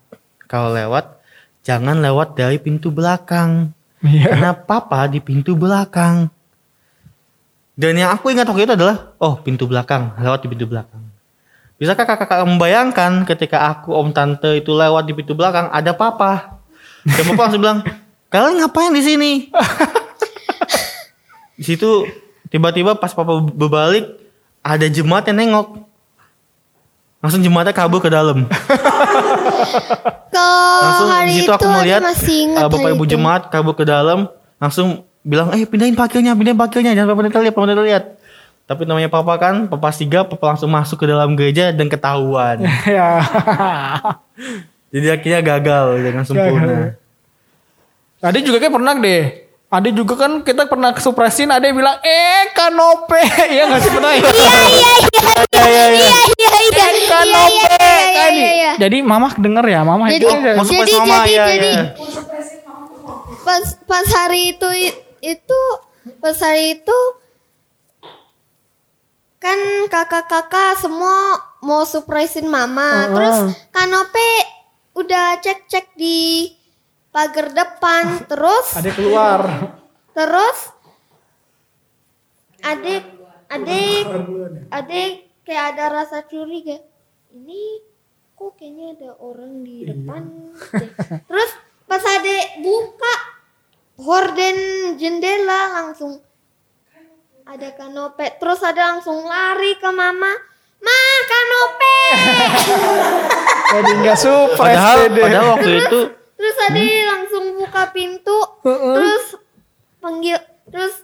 [0.48, 1.20] kalau lewat
[1.64, 4.30] jangan lewat dari pintu belakang Iya.
[4.30, 6.30] karena papa di pintu belakang.
[7.78, 11.02] Dan yang aku ingat waktu itu adalah, oh pintu belakang, lewat di pintu belakang.
[11.78, 16.58] Bisakah kakak-kakak membayangkan ketika aku om tante itu lewat di pintu belakang ada papa?
[17.06, 17.80] Dan papa langsung bilang,
[18.34, 19.30] kalian ngapain di sini?
[21.58, 22.06] di situ
[22.50, 24.17] tiba-tiba pas papa berbalik
[24.68, 25.88] ada jemaat yang nengok.
[27.24, 28.44] Langsung jemaatnya kabur ke dalam.
[30.78, 33.12] Langsung hari di situ itu aku melihat uh, bapak hari ibu itu.
[33.18, 34.30] jemaat kabur ke dalam
[34.62, 38.04] langsung bilang eh pindahin parkirnya pindahin parkirnya jangan pendeta lihat pendeta lihat
[38.70, 43.18] tapi namanya papa kan papa sigap papa langsung masuk ke dalam gereja dan ketahuan Ya.
[44.94, 46.94] jadi akhirnya gagal dengan sempurna
[48.18, 49.46] Ade juga kayak pernah deh.
[49.68, 53.20] Ade juga kan kita pernah surprisein Ade bilang eh kanope.
[53.52, 54.24] Iya gak sih pernah ya?
[54.24, 57.52] Iya iya iya iya iya iya Kanope.
[57.52, 58.32] iya iya kan.
[58.32, 58.72] iya iya.
[58.78, 60.28] Jadi mama denger ya, mama Jadi- itu.
[60.32, 61.84] surprise Jadi- mama jadi- ya, jadi- ya.
[63.44, 64.68] Pas pas hari itu
[65.20, 65.60] itu
[66.16, 66.98] pas hari itu
[69.38, 71.16] kan kakak-kakak semua
[71.60, 73.04] mau surprisein mama.
[73.06, 73.36] Terus
[73.68, 74.30] Kanope
[74.94, 76.50] udah cek-cek di
[77.10, 78.28] pagar depan.
[78.28, 79.40] Terus Ade keluar.
[80.12, 80.58] Terus
[82.58, 83.04] adik
[83.48, 84.04] adik
[84.72, 85.10] adik
[85.46, 86.82] kayak ada rasa curiga.
[87.32, 87.88] Ini
[88.38, 90.22] kok kayaknya ada orang di depan
[90.78, 90.90] deh.
[91.26, 91.50] terus
[91.90, 93.14] pas adek buka
[93.98, 94.58] horden
[94.94, 96.22] jendela langsung
[97.42, 100.30] ada kanope terus ada langsung lari ke mama
[100.78, 101.98] ma kanope
[103.68, 106.00] Jadi nggak surprise Padahal, padahal waktu itu
[106.38, 109.24] terus ade langsung buka pintu terus
[109.98, 110.38] panggil
[110.70, 111.02] terus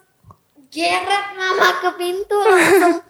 [0.71, 3.03] geret mama ke pintu langsung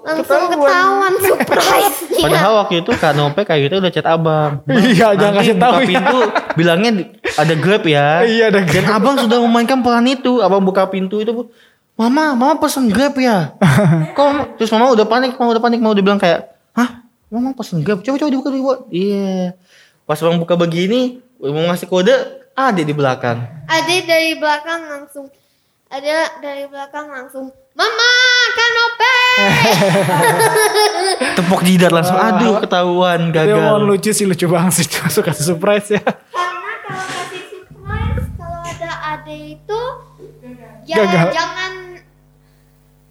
[0.08, 4.58] langsung ketahuan surprise Padahal waktu itu Kanope kayak gitu udah chat abang.
[4.66, 5.86] Bang, Iya, jangan kasih tahu buka ya.
[5.86, 6.18] pintu
[6.58, 6.90] bilangnya
[7.38, 8.26] ada grab ya.
[8.26, 10.42] Iya, ada Dan abang sudah memainkan peran itu.
[10.42, 11.30] Abang buka pintu itu,
[11.94, 13.54] Mama, mama pesen grab ya.
[14.18, 17.86] Kok terus mama udah panik, mama udah panik, mama udah bilang kayak, hah, mama pesen
[17.86, 18.02] grab.
[18.02, 18.76] Coba coba dibuka dibuka.
[18.90, 19.54] Iya.
[20.08, 22.16] Pas abang buka begini, mau ngasih kode,
[22.50, 23.44] ada di belakang.
[23.68, 25.28] Ade dari belakang langsung
[25.86, 26.08] ada
[26.40, 28.10] dari belakang langsung Mama
[28.52, 29.16] kanope
[31.36, 33.86] Tepuk jidat langsung, aduh ketahuan Itu mau gagal.
[33.86, 36.04] lucu sih lucu banget sih masuk kasih surprise ya.
[36.04, 36.20] karena
[36.82, 39.80] kalau kasih surprise kalau ada ade itu
[40.84, 41.26] ya Gagal.
[41.30, 41.72] jangan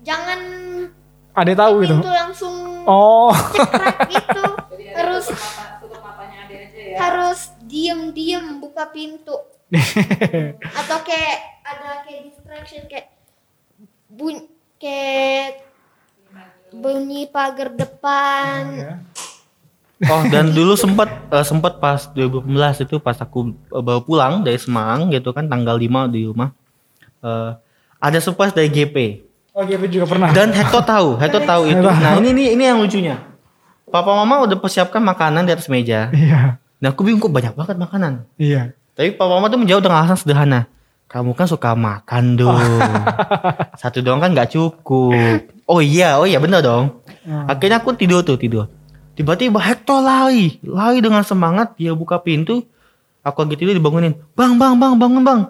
[0.04, 0.40] jangan
[1.34, 1.96] Ada tahu gitu.
[1.98, 2.54] itu langsung
[2.86, 3.34] Oh.
[3.54, 4.42] cekrek gitu
[7.00, 9.38] harus harus diem diem buka pintu
[10.80, 13.12] atau kayak ada kayak distraction kayak
[14.08, 14.48] bunyi
[14.80, 15.68] kayak
[16.72, 18.64] bunyi pagar depan
[20.08, 24.60] Oh dan dulu sempat eh, sempat pas 2015 itu pas aku eh, baru pulang dari
[24.62, 26.54] Semarang gitu kan tanggal 5 di rumah
[27.24, 27.52] eh,
[27.98, 29.28] ada surprise dari GP
[29.58, 30.30] Oh GP juga pernah.
[30.30, 31.82] dan Hector tahu Hector tahu itu.
[31.82, 33.18] Nah ini ini ini yang lucunya.
[33.90, 36.14] Papa Mama udah persiapkan makanan di atas meja.
[36.14, 36.62] Iya.
[36.78, 38.14] Nah aku bingung kok banyak banget makanan.
[38.38, 38.78] Iya.
[38.94, 40.70] Tapi Papa Mama tuh menjawab dengan alasan sederhana.
[41.08, 42.58] Kamu kan suka makan dong.
[43.82, 45.16] Satu doang kan nggak cukup.
[45.64, 47.00] Oh iya, oh iya bener dong.
[47.26, 48.68] Akhirnya aku tidur tuh tidur.
[49.18, 52.62] Tiba-tiba Hector lari, lari dengan semangat dia buka pintu.
[53.26, 54.14] Aku lagi tidur dibangunin.
[54.38, 55.42] Bang, bang, bang, bangun bang.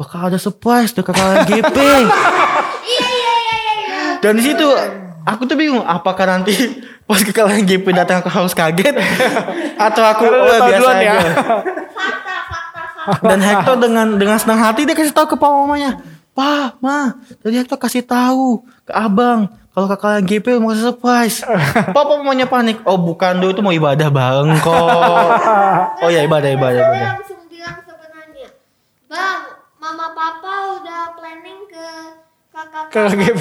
[0.00, 1.76] Bakal ada surprise dekat kakak GP.
[4.22, 4.66] Dan di situ
[5.26, 6.54] aku tuh bingung apakah nanti
[7.06, 8.94] pas kekalahan GP datang aku harus kaget
[9.76, 11.12] atau aku oh, biasa duluan ya.
[11.18, 11.30] aja.
[13.18, 15.98] Dan Hector dengan dengan senang hati dia kasih tahu ke papa mamanya.
[16.32, 21.40] Pa, ma, tadi Hector kasih tahu ke abang kalau kakak GP mau kasih surprise.
[21.96, 22.84] Papa mamanya panik.
[22.84, 25.28] Oh bukan, do itu mau ibadah bareng kok.
[26.04, 27.10] Oh ya ibadah ibadah ibadah.
[27.16, 28.48] langsung bilang sebenarnya
[29.08, 29.40] bang
[29.80, 31.88] mama papa udah planning ke
[32.52, 33.40] kakak Ke GP.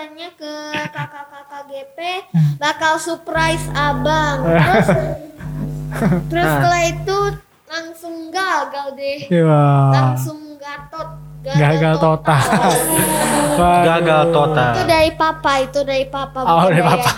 [0.00, 0.54] Plannya ke
[0.88, 1.98] kakak kakak GP
[2.56, 4.88] bakal surprise abang terus
[6.24, 6.56] terus Nah.
[6.56, 7.18] setelah itu
[7.68, 9.60] langsung gagal deh Iya.
[9.92, 12.36] langsung gatot Gagal total.
[13.60, 13.80] Waduh.
[13.82, 14.72] Gagal total.
[14.72, 17.10] itu dari papa itu dari papa Oh, dari papa.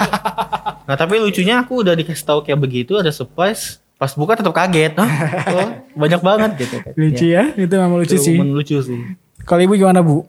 [0.86, 3.78] Nah tapi lucunya aku udah dikasih tahu kayak begitu ada surprise.
[3.94, 4.94] Pas buka tetap kaget.
[4.94, 5.10] Hah?
[5.54, 5.68] Oh,
[5.98, 6.76] banyak banget gitu.
[6.94, 7.50] Lucu ya.
[7.52, 8.38] Itu memang lucu Itu sih.
[8.38, 8.98] lucu sih.
[9.42, 10.22] Kalau ibu gimana bu?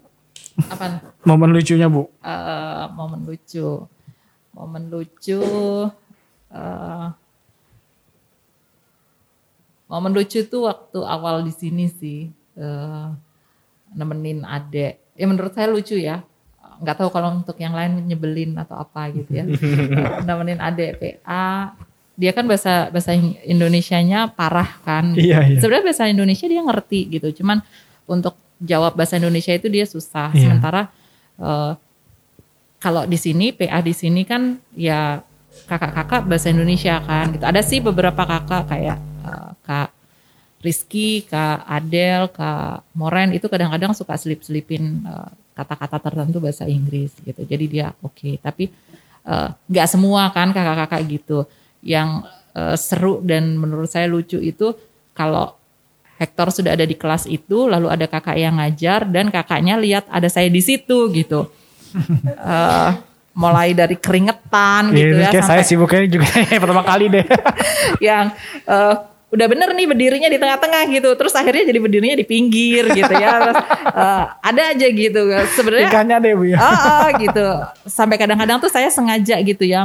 [0.70, 1.02] Apa?
[1.26, 2.08] Momen lucunya bu?
[2.22, 3.86] eh, momen lucu.
[4.54, 5.42] Momen lucu.
[6.54, 7.08] eh,
[9.90, 12.30] momen lucu tuh waktu awal di sini sih.
[12.54, 13.08] eh,
[13.94, 15.18] nemenin adek.
[15.18, 16.22] Ya menurut saya lucu ya.
[16.82, 19.46] Nggak tahu kalau untuk yang lain nyebelin atau apa gitu ya.
[20.28, 21.78] Nemenin adek PA.
[22.14, 23.14] Dia kan bahasa bahasa
[23.46, 25.14] Indonesianya parah kan.
[25.18, 25.58] Iya, iya.
[25.58, 27.42] Sebenarnya bahasa Indonesia dia ngerti gitu.
[27.42, 27.62] Cuman
[28.06, 30.30] untuk jawab bahasa Indonesia itu dia susah.
[30.34, 30.50] Iya.
[30.50, 30.92] Sementara
[31.40, 31.74] eh,
[32.84, 35.24] kalau di sini PA di sini kan ya
[35.70, 37.46] kakak-kakak bahasa Indonesia kan gitu.
[37.46, 39.90] Ada sih beberapa kakak kayak eh, Kak
[40.64, 47.44] Rizky, Kak Adel, Kak Moren itu kadang-kadang suka selip-selipin eh, kata-kata tertentu bahasa Inggris gitu.
[47.44, 48.72] Jadi dia oke, tapi
[49.28, 51.48] eh, nggak semua kan kakak-kakak gitu.
[51.84, 54.76] Yang eh, seru dan menurut saya lucu itu
[55.14, 55.56] kalau
[56.24, 60.26] Hector sudah ada di kelas itu, lalu ada kakak yang ngajar dan kakaknya lihat ada
[60.26, 61.52] saya di situ gitu.
[62.26, 62.90] Eh,
[63.34, 66.26] mulai dari keringetan gitu Iya, ya kayak saya sampai sibuknya juga
[66.64, 67.26] pertama kali deh.
[68.08, 68.30] yang
[68.64, 68.94] eh,
[69.30, 73.32] udah bener nih berdirinya di tengah-tengah gitu terus akhirnya jadi berdirinya di pinggir gitu ya
[73.42, 73.58] terus
[73.90, 75.22] eh, ada aja gitu
[75.54, 76.58] sebenarnya Ikannya deh bu ya.
[76.58, 77.46] Ah, ah, gitu
[77.86, 79.82] sampai kadang-kadang tuh saya sengaja gitu ya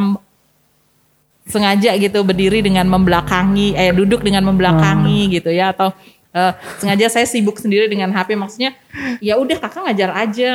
[1.49, 5.32] sengaja gitu berdiri dengan membelakangi eh duduk dengan membelakangi Hmm.
[5.32, 5.97] gitu ya atau
[6.35, 8.76] eh, sengaja saya sibuk sendiri dengan HP maksudnya
[9.18, 10.51] ya udah kakak ngajar aja.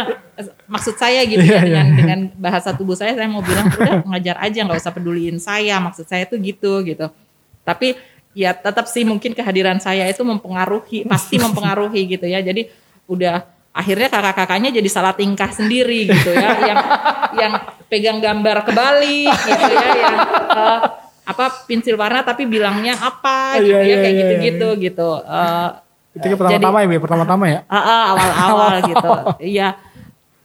[0.65, 1.95] Maksud saya gitu Iya, iya, ya dengan iya.
[1.97, 5.77] dengan bahasa tubuh saya saya mau bilang udah ngajar aja nggak usah peduliin saya.
[5.81, 7.09] Maksud saya tuh gitu gitu.
[7.63, 7.97] Tapi
[8.33, 12.41] ya tetap sih mungkin kehadiran saya itu mempengaruhi pasti mempengaruhi gitu ya.
[12.41, 12.69] Jadi
[13.09, 16.49] udah akhirnya kakak-kakaknya jadi salah tingkah sendiri gitu ya.
[16.69, 16.79] Yang
[17.33, 17.53] yang
[17.89, 20.15] pegang gambar kebalik gitu ya yang
[20.53, 20.79] eh,
[21.23, 25.69] apa pensil warna tapi bilangnya apa gitu Iya, ya iya, kayak iya, gitu-gitu gitu Eh,
[26.13, 27.59] Itu pertama-tama ya, pertama-tama ya.
[27.65, 29.09] Ah, ah, awal-awal gitu.
[29.41, 29.73] Iya.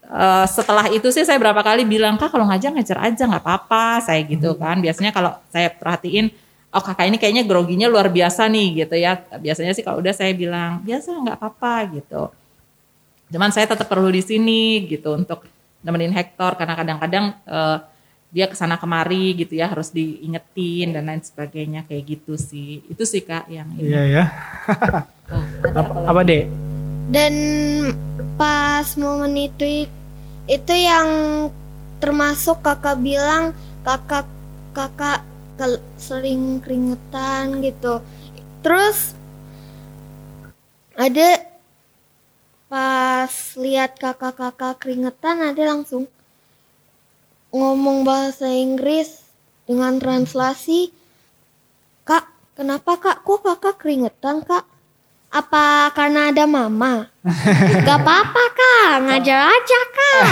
[0.09, 4.01] Eh, setelah itu sih saya berapa kali bilang kak kalau ngajar ngajar aja nggak apa-apa
[4.01, 4.81] saya gitu kan.
[4.81, 6.33] Biasanya kalau saya perhatiin
[6.73, 9.21] oh kakak ini kayaknya groginya luar biasa nih gitu ya.
[9.37, 12.33] Biasanya sih kalau udah saya bilang biasa nggak apa-apa gitu.
[13.29, 15.45] Cuman saya tetap perlu di sini gitu untuk
[15.85, 17.77] nemenin Hector karena kadang-kadang eh,
[18.29, 22.85] dia ke sana kemari gitu ya harus diingetin dan lain sebagainya kayak gitu sih.
[22.89, 23.89] Itu sih kak yang ini.
[23.93, 24.25] Iya ya.
[25.29, 25.45] Oh,
[25.77, 26.49] Apa, apa deh?
[27.13, 27.35] Dan
[28.41, 29.85] pas momen itu
[30.49, 31.09] itu yang
[32.01, 33.53] termasuk kakak bilang
[33.85, 34.25] kakak
[34.73, 35.21] kakak
[35.61, 38.01] kel- sering keringetan gitu.
[38.65, 39.13] Terus
[40.97, 41.45] ada
[42.73, 46.09] pas lihat kakak-kakak keringetan ada langsung
[47.53, 49.25] ngomong bahasa Inggris
[49.65, 50.93] dengan translasi.
[52.05, 52.25] Kak,
[52.57, 53.17] kenapa kak?
[53.25, 54.65] Kok kakak keringetan kak?
[55.29, 57.13] Apa karena ada mama?
[57.85, 60.25] Gak apa-apa kak, ngajar aja kak.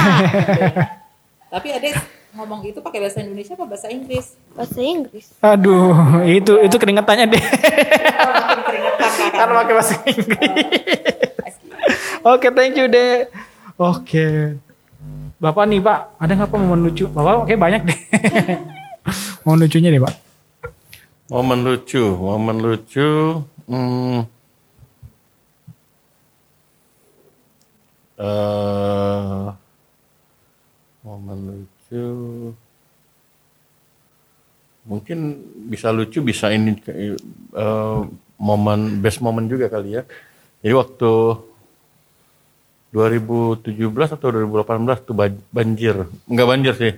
[1.52, 1.88] Tapi ada
[2.36, 4.36] ngomong itu pakai bahasa Indonesia apa bahasa Inggris?
[4.52, 5.26] Bahasa Inggris.
[5.40, 7.44] Aduh, itu itu keringetannya deh.
[8.64, 9.10] Keringetan.
[9.36, 11.54] Karena pakai bahasa Inggris.
[12.24, 13.28] Oke, thank you deh.
[13.76, 14.56] Oke.
[15.36, 17.04] Bapak nih Pak, ada nggak Pak momen lucu?
[17.12, 17.98] Bapak oke banyak deh.
[19.44, 20.14] momen lucunya deh Pak.
[21.28, 23.08] Momen lucu, momen lucu.
[23.68, 24.24] Hmm,
[28.16, 29.44] eh,
[31.04, 32.06] momen lucu.
[34.88, 35.18] Mungkin
[35.68, 38.00] bisa lucu, bisa ini eh,
[38.40, 40.02] momen best momen juga kali ya.
[40.64, 41.12] Jadi waktu
[42.96, 43.68] 2017
[44.08, 44.64] atau 2018
[45.02, 46.92] tuh ba- banjir, enggak banjir sih.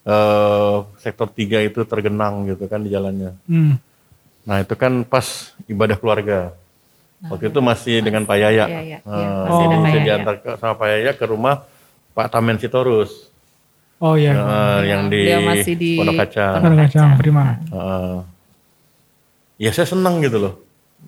[0.00, 3.34] Eh, sektor 3 itu tergenang gitu kan di jalannya.
[3.44, 3.74] Hmm.
[4.46, 5.26] Nah itu kan pas
[5.66, 6.54] ibadah keluarga.
[7.20, 8.64] Waktu itu masih dengan Pak Yaya.
[8.64, 8.98] Iya, iya, iya.
[9.02, 11.54] Eh, Masih saya diantar ke- sama Pak Yaya ke rumah
[12.10, 13.28] Pak Tamen Sitorus.
[13.98, 14.32] Oh iya.
[14.32, 16.54] Eh, yang di Beliau masih di Pondok Kacang.
[16.56, 17.44] Kan kacang, terima.
[17.60, 18.16] Eh,
[19.60, 20.54] ya saya senang gitu loh.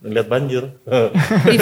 [0.03, 0.67] Lihat banjir.
[1.47, 1.57] di,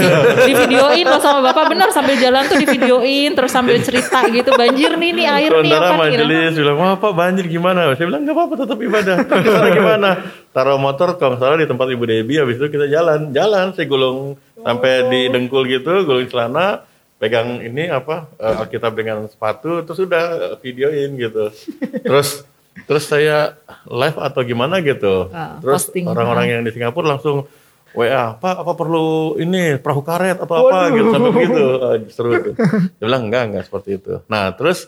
[0.49, 4.57] di videoin loh sama bapak benar sambil jalan tuh di videoin terus sambil cerita gitu
[4.57, 7.93] banjir nih nih air nih apa majelis bilang, wah Pak banjir gimana?
[7.99, 9.17] Saya bilang, nggak apa-apa tetap ibadah.
[9.29, 10.11] Terus gimana?
[10.57, 13.29] Taruh motor kalau salah di tempat Ibu Debi, habis itu kita jalan.
[13.37, 16.89] Jalan, saya gulung sampai di dengkul gitu, gulung celana,
[17.21, 21.53] pegang ini apa, eh, Alkitab dengan sepatu, terus udah videoin gitu.
[22.01, 22.49] Terus
[22.89, 25.29] terus saya live atau gimana gitu.
[25.29, 27.45] Ah, terus orang-orang yang di Singapura langsung
[27.91, 31.65] WA, Pak apa perlu ini perahu karet atau apa gitu sampai begitu.
[31.83, 32.55] Ah, seru tuh.
[32.99, 34.23] Dia bilang enggak, enggak seperti itu.
[34.31, 34.87] Nah, terus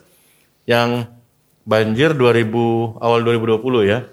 [0.71, 1.11] yang
[1.67, 4.07] banjir 2000 awal 2020 ya.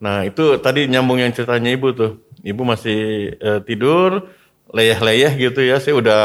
[0.00, 2.12] Nah, itu tadi nyambung yang ceritanya Ibu tuh.
[2.40, 3.00] Ibu masih
[3.36, 4.32] eh, tidur,
[4.72, 5.76] leyeh-leyeh gitu ya.
[5.76, 6.20] Saya udah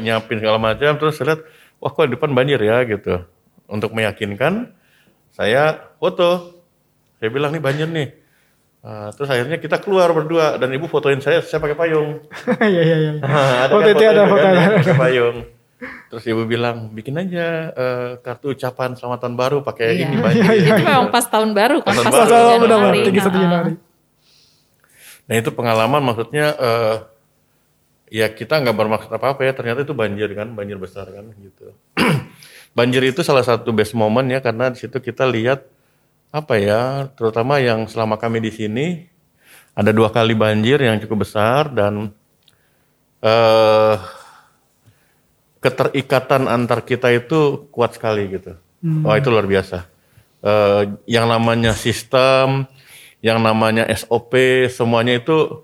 [0.00, 1.40] nyiapin segala macam terus saya lihat
[1.80, 3.24] wah kok di depan banjir ya gitu.
[3.72, 4.68] Untuk meyakinkan
[5.32, 6.60] saya foto.
[7.16, 8.21] Saya bilang nih banjir nih.
[8.82, 12.18] Ah, terus akhirnya kita keluar berdua dan ibu fotoin saya, saya pakai payung.
[12.60, 13.12] Iya iya iya.
[13.62, 14.42] ada Foto kan itu ada foto.
[14.42, 15.36] kan, pakai payung.
[15.82, 20.04] Terus ibu bilang bikin aja eh, kartu ucapan selamat tahun baru pakai Iya.
[20.04, 20.42] ini banjir.
[20.68, 22.22] Itu memang pas tahun baru kan Tahun pas baru.
[22.24, 23.00] satu Sama benar Januari.
[23.00, 23.72] tinggi satu Nah, Januari.
[25.22, 26.96] Nah itu pengalaman maksudnya eh,
[28.12, 31.70] ya kita nggak bermaksud apa apa ya ternyata itu banjir kan banjir besar kan gitu.
[32.72, 35.62] banjir itu salah satu best moment ya karena di situ kita lihat
[36.32, 38.86] apa ya terutama yang selama kami di sini
[39.76, 42.08] ada dua kali banjir yang cukup besar dan
[43.20, 43.96] eh
[45.62, 48.58] keterikatan antar kita itu kuat sekali gitu.
[49.06, 49.86] Wah itu luar biasa.
[50.42, 52.66] Eh, yang namanya sistem,
[53.22, 55.62] yang namanya SOP, semuanya itu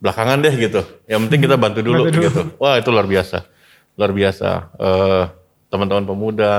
[0.00, 0.80] belakangan deh gitu.
[1.04, 2.56] Yang penting kita bantu dulu, gitu.
[2.56, 3.44] Wah itu luar biasa,
[4.00, 4.48] luar biasa.
[4.80, 5.24] Eh,
[5.68, 6.54] teman-teman pemuda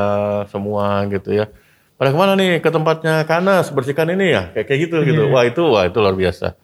[0.53, 1.49] semua gitu ya.
[1.95, 5.23] Pada ke mana nih ke tempatnya Kanas bersihkan ini ya kayak kayak gitu gitu.
[5.31, 6.59] Wah itu wah itu luar biasa.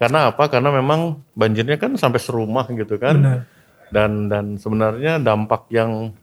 [0.00, 0.48] Karena apa?
[0.48, 3.44] Karena memang banjirnya kan sampai serumah gitu kan.
[3.92, 6.16] Dan dan sebenarnya dampak yang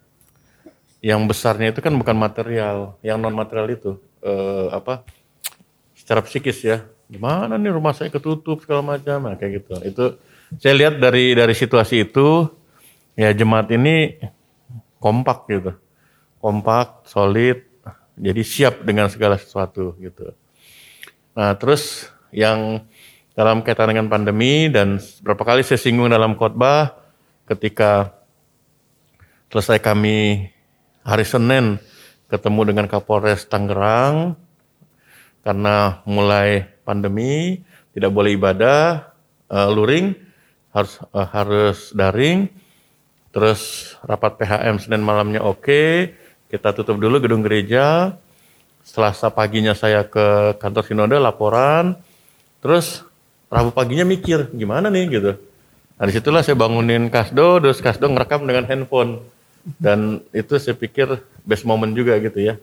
[1.06, 5.06] yang besarnya itu kan bukan material, yang non material itu eh, apa?
[5.94, 6.82] Secara psikis ya.
[7.06, 9.74] Gimana nih rumah saya ketutup segala macam, nah, kayak gitu.
[9.86, 10.06] Itu
[10.58, 12.50] saya lihat dari dari situasi itu
[13.14, 14.18] ya jemaat ini
[14.98, 15.78] kompak gitu,
[16.42, 17.67] kompak, solid,
[18.18, 20.34] jadi siap dengan segala sesuatu gitu.
[21.38, 22.82] Nah terus yang
[23.38, 26.98] dalam kaitan dengan pandemi dan beberapa kali saya singgung dalam khotbah
[27.46, 28.18] ketika
[29.54, 30.50] selesai kami
[31.06, 31.78] hari Senin
[32.28, 34.36] ketemu dengan Kapolres Tangerang
[35.46, 37.62] karena mulai pandemi
[37.96, 39.14] tidak boleh ibadah
[39.48, 40.18] eh, luring
[40.74, 42.50] harus eh, harus daring
[43.32, 46.12] terus rapat PHM Senin malamnya oke
[46.48, 48.16] kita tutup dulu gedung gereja
[48.88, 52.00] Selasa paginya saya ke kantor sinode laporan
[52.64, 53.04] terus
[53.48, 55.32] Rabu paginya mikir gimana nih gitu
[55.98, 59.24] nah di situlah saya bangunin Kasdo terus Kasdo ngerekam dengan handphone
[59.82, 62.56] dan itu saya pikir best moment juga gitu ya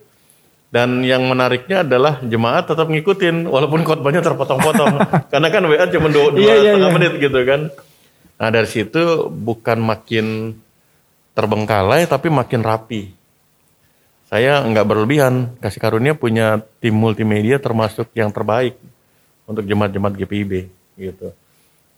[0.75, 5.07] dan yang menariknya adalah jemaat tetap ngikutin walaupun khotbahnya terpotong-potong.
[5.31, 6.97] Karena kan WA cuma dua, dua Iya, iya, setengah iya.
[6.99, 7.61] menit gitu kan.
[8.43, 10.59] Nah dari situ bukan makin
[11.39, 13.15] terbengkalai tapi makin rapi.
[14.35, 15.55] Saya nggak berlebihan.
[15.63, 18.75] Kasih karunia punya tim multimedia termasuk yang terbaik
[19.47, 20.67] untuk jemaat-jemaat GPIB
[20.99, 21.31] gitu.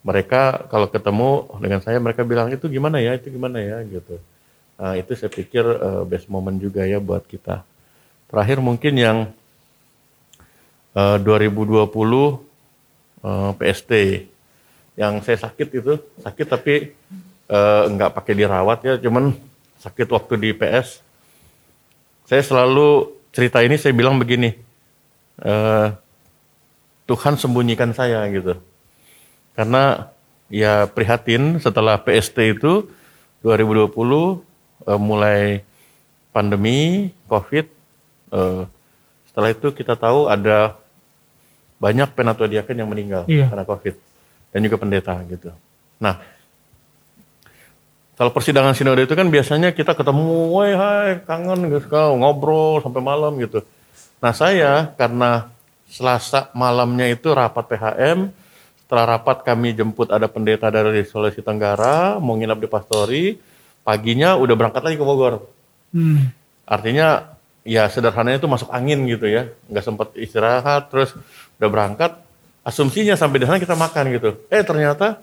[0.05, 4.21] Mereka kalau ketemu dengan saya mereka bilang itu gimana ya, itu gimana ya gitu.
[4.77, 7.65] Nah, itu saya pikir eh, best moment juga ya buat kita.
[8.29, 9.19] Terakhir mungkin yang
[10.93, 13.93] eh, 2020 eh, PST
[15.01, 16.93] yang saya sakit itu sakit tapi
[17.49, 19.33] eh, nggak pakai dirawat ya, cuman
[19.81, 21.06] sakit waktu di PS.
[22.27, 24.59] Saya selalu cerita ini saya bilang begini,
[25.43, 25.89] eh,
[27.07, 28.59] Tuhan sembunyikan saya gitu,
[29.55, 30.11] karena
[30.51, 32.91] ya prihatin setelah PST itu
[33.47, 34.43] 2020
[34.87, 35.63] eh, mulai
[36.35, 37.77] pandemi COVID
[38.27, 38.63] Eh,
[39.31, 40.75] setelah itu kita tahu ada
[41.79, 43.47] banyak penatua diaken yang meninggal Iya.
[43.53, 43.95] karena COVID
[44.51, 45.55] dan juga pendeta gitu.
[46.03, 46.19] Nah,
[48.17, 53.05] kalau persidangan sinode itu kan biasanya kita ketemu, woi hai kangen gitu, kau ngobrol sampai
[53.05, 53.61] malam gitu.
[54.25, 55.53] Nah saya karena
[55.87, 58.35] Selasa malamnya itu rapat PHM,
[58.83, 63.39] setelah rapat kami jemput ada pendeta dari Sulawesi Tenggara, mau nginap di Pastori,
[63.87, 65.47] paginya udah berangkat lagi ke Bogor.
[65.95, 66.35] Hmm.
[66.67, 71.15] Artinya ya sederhananya itu masuk angin gitu ya, nggak sempat istirahat, terus
[71.63, 72.19] udah berangkat.
[72.67, 74.43] Asumsinya sampai di sana kita makan gitu.
[74.51, 75.23] Eh ternyata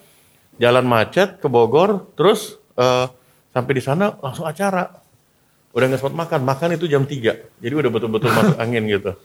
[0.63, 3.07] jalan macet ke Bogor, terus eh,
[3.53, 4.89] sampai di sana langsung acara.
[5.73, 9.17] Udah nggak sempat makan, makan itu jam 3 Jadi udah betul-betul masuk angin gitu.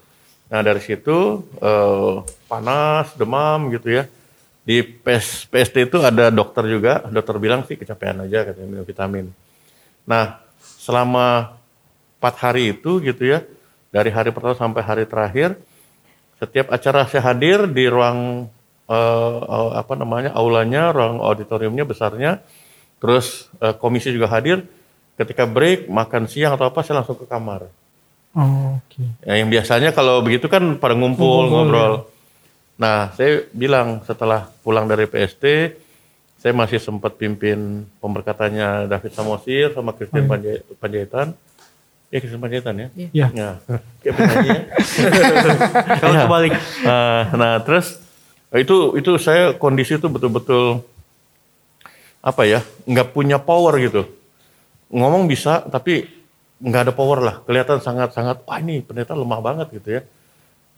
[0.49, 2.15] Nah dari situ eh,
[2.49, 4.09] panas, demam gitu ya.
[4.69, 9.33] Di PS, PST itu ada dokter juga, dokter bilang sih kecapean aja katanya minum vitamin.
[10.05, 11.57] Nah selama
[12.19, 13.47] empat hari itu gitu ya
[13.95, 15.57] dari hari pertama sampai hari terakhir
[16.43, 18.51] setiap acara saya hadir di ruang
[18.91, 19.39] eh,
[19.75, 22.43] apa namanya aulanya ruang auditoriumnya besarnya
[22.99, 23.27] terus
[23.57, 24.63] eh, komisi juga hadir
[25.15, 27.67] ketika break makan siang atau apa saya langsung ke kamar
[28.33, 29.03] Oh, Oke.
[29.25, 31.93] ya, yang biasanya kalau begitu kan pada ngumpul Ngumpul, ngobrol
[32.77, 35.75] nah saya bilang setelah pulang dari PST
[36.39, 40.31] saya masih sempat pimpin pemberkatannya David Samosir sama Christian Hmm.
[40.31, 41.27] Panja- Panjaitan
[42.09, 43.27] ya Christian Panjaitan ya Ya.
[43.33, 43.51] Ya,
[43.99, 44.61] kayak penyanyi ya.
[45.99, 46.23] Kalau Ya.
[46.23, 46.53] kebalik.
[46.81, 47.99] Nah, nah, terus
[48.55, 50.87] itu itu saya kondisi itu betul-betul
[52.19, 54.03] apa ya, nggak punya power gitu.
[54.91, 56.09] Ngomong bisa, tapi
[56.59, 57.37] nggak ada power lah.
[57.45, 60.03] Kelihatan sangat-sangat, wah ini pendeta lemah banget gitu ya.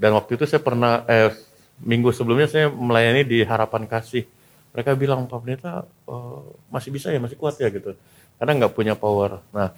[0.00, 1.32] Dan waktu itu saya pernah, eh,
[1.80, 4.24] minggu sebelumnya saya melayani di Harapan Kasih.
[4.70, 7.96] Mereka bilang, Pak Pendeta eh, masih bisa ya, masih kuat ya gitu.
[8.40, 9.44] Karena nggak punya power.
[9.52, 9.72] Nah,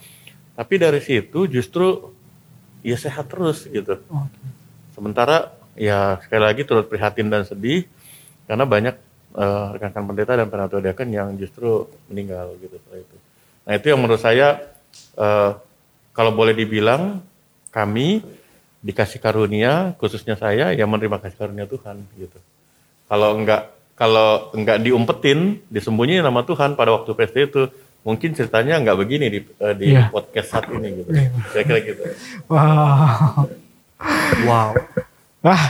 [0.53, 2.13] tapi dari situ justru
[2.85, 4.03] ya sehat terus gitu.
[4.93, 7.89] Sementara ya sekali lagi turut prihatin dan sedih
[8.45, 8.97] karena banyak
[9.33, 13.17] eh, rekan-rekan pendeta dan penatua diaken yang justru meninggal gitu setelah itu.
[13.63, 14.61] Nah itu yang menurut saya
[15.17, 15.51] eh,
[16.13, 17.25] kalau boleh dibilang
[17.73, 18.21] kami
[18.83, 22.39] dikasih karunia khususnya saya yang menerima kasih karunia Tuhan gitu.
[23.07, 27.63] Kalau enggak kalau enggak diumpetin, disembunyiin nama Tuhan pada waktu PST itu,
[28.03, 30.11] mungkin ceritanya enggak begini di, eh, di Iya.
[30.11, 31.11] podcast saat ini gitu.
[31.13, 31.31] Iya.
[31.55, 32.03] Kira-kira gitu.
[32.51, 33.47] Wow.
[34.49, 34.71] Wow.
[35.45, 35.65] Wah.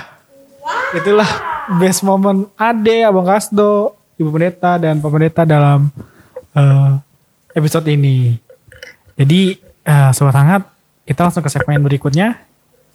[0.96, 1.28] Itulah
[1.70, 5.90] best moment Ade, Abang Kasdo, Ibu Pendeta dan Pak Pendeta dalam
[6.54, 6.92] eh,
[7.54, 8.34] episode ini.
[9.14, 9.56] Jadi
[9.86, 10.62] eh, sobat hangat,
[11.06, 12.42] kita langsung ke segmen berikutnya.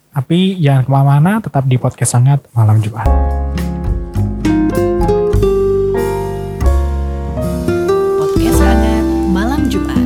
[0.08, 3.06] Tapi jangan ke mana-mana, tetap di podcast sangat malam Jumat.
[8.18, 10.04] Podcast hangat malam Jumat.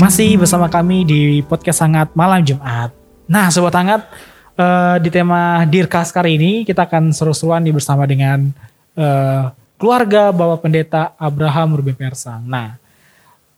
[0.00, 2.90] Masih bersama kami di podcast sangat malam Jumat.
[3.30, 4.02] Nah, sobat hangat,
[4.60, 8.52] eh, di tema Dirkas kali ini kita akan seru-seruan nih bersama dengan
[8.94, 9.44] eh,
[9.80, 12.44] keluarga Bapak Pendeta Abraham Ruben Persang.
[12.44, 12.76] Nah,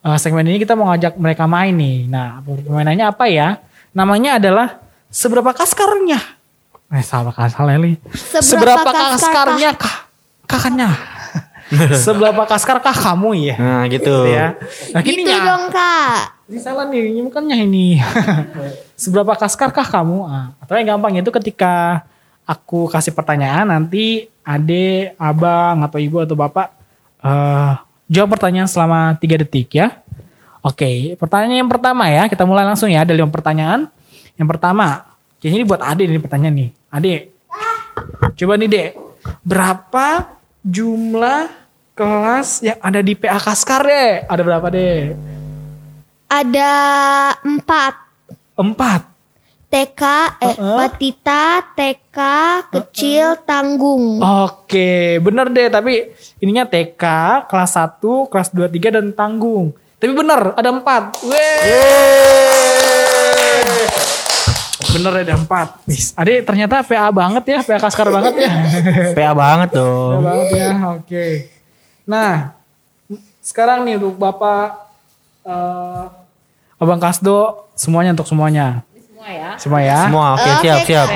[0.01, 2.07] eh, segmen ini kita mau ngajak mereka main nih.
[2.07, 3.59] Nah, permainannya apa ya?
[3.91, 4.79] Namanya adalah
[5.11, 6.21] seberapa kaskarnya.
[6.93, 7.97] Eh, salah kasar Leli.
[8.41, 10.09] Seberapa kaskarnya kah?
[10.45, 10.93] kakaknya?
[12.05, 13.57] Seberapa kaskarkah kamu ya?
[13.57, 14.29] Nah gitu.
[14.29, 14.61] ya.
[14.93, 15.41] Nah, Gitu gini ya.
[15.41, 16.45] dong kak.
[16.53, 17.87] Ini salah nih, ini bukannya ini.
[19.03, 20.31] Seberapa kaskarkah kamu?
[20.31, 22.07] Ah, atau yang gampang itu ketika
[22.47, 26.71] aku kasih pertanyaan nanti ade, abang atau ibu atau bapak
[27.23, 27.75] eh
[28.07, 29.99] jawab pertanyaan selama 3 detik ya.
[30.63, 33.03] Oke, pertanyaan yang pertama ya, kita mulai langsung ya.
[33.03, 33.91] Ada lima pertanyaan.
[34.39, 35.11] Yang pertama,
[35.43, 36.71] kayaknya ini buat ade nih pertanyaan nih.
[36.87, 37.15] Ade,
[38.39, 38.91] coba nih dek,
[39.43, 40.07] berapa
[40.63, 41.51] jumlah
[41.99, 44.23] kelas yang ada di PA Kaskar deh?
[44.31, 45.19] Ada berapa deh?
[46.31, 46.71] Ada
[47.43, 48.02] empat.
[48.53, 49.09] Empat.
[49.73, 50.03] TK,
[50.45, 50.77] eh, Heeh.
[50.85, 52.19] batita, TK,
[52.69, 54.21] kecil, tanggung.
[54.21, 55.73] Oke, bener deh.
[55.73, 56.13] Tapi
[56.45, 57.01] ininya TK,
[57.49, 59.73] kelas 1, kelas 2, 3, dan tanggung.
[59.97, 61.25] Tapi bener, ada empat.
[61.25, 61.61] Weh.
[64.93, 65.69] Bener ada empat.
[65.89, 68.53] Wis, Ade ternyata PA banget ya, PA Kaskar banget ya.
[69.17, 70.21] PA banget PA dong.
[70.21, 70.69] banget ya,
[71.01, 71.27] oke.
[72.05, 72.53] Nah,
[73.41, 74.93] sekarang nih untuk Bapak,
[75.49, 76.05] eh,
[76.83, 78.83] Abang Kasdo, semuanya untuk semuanya.
[78.91, 79.51] Semua ya.
[79.55, 79.99] Semua ya.
[80.11, 81.09] Semua oke Oke, siap siap.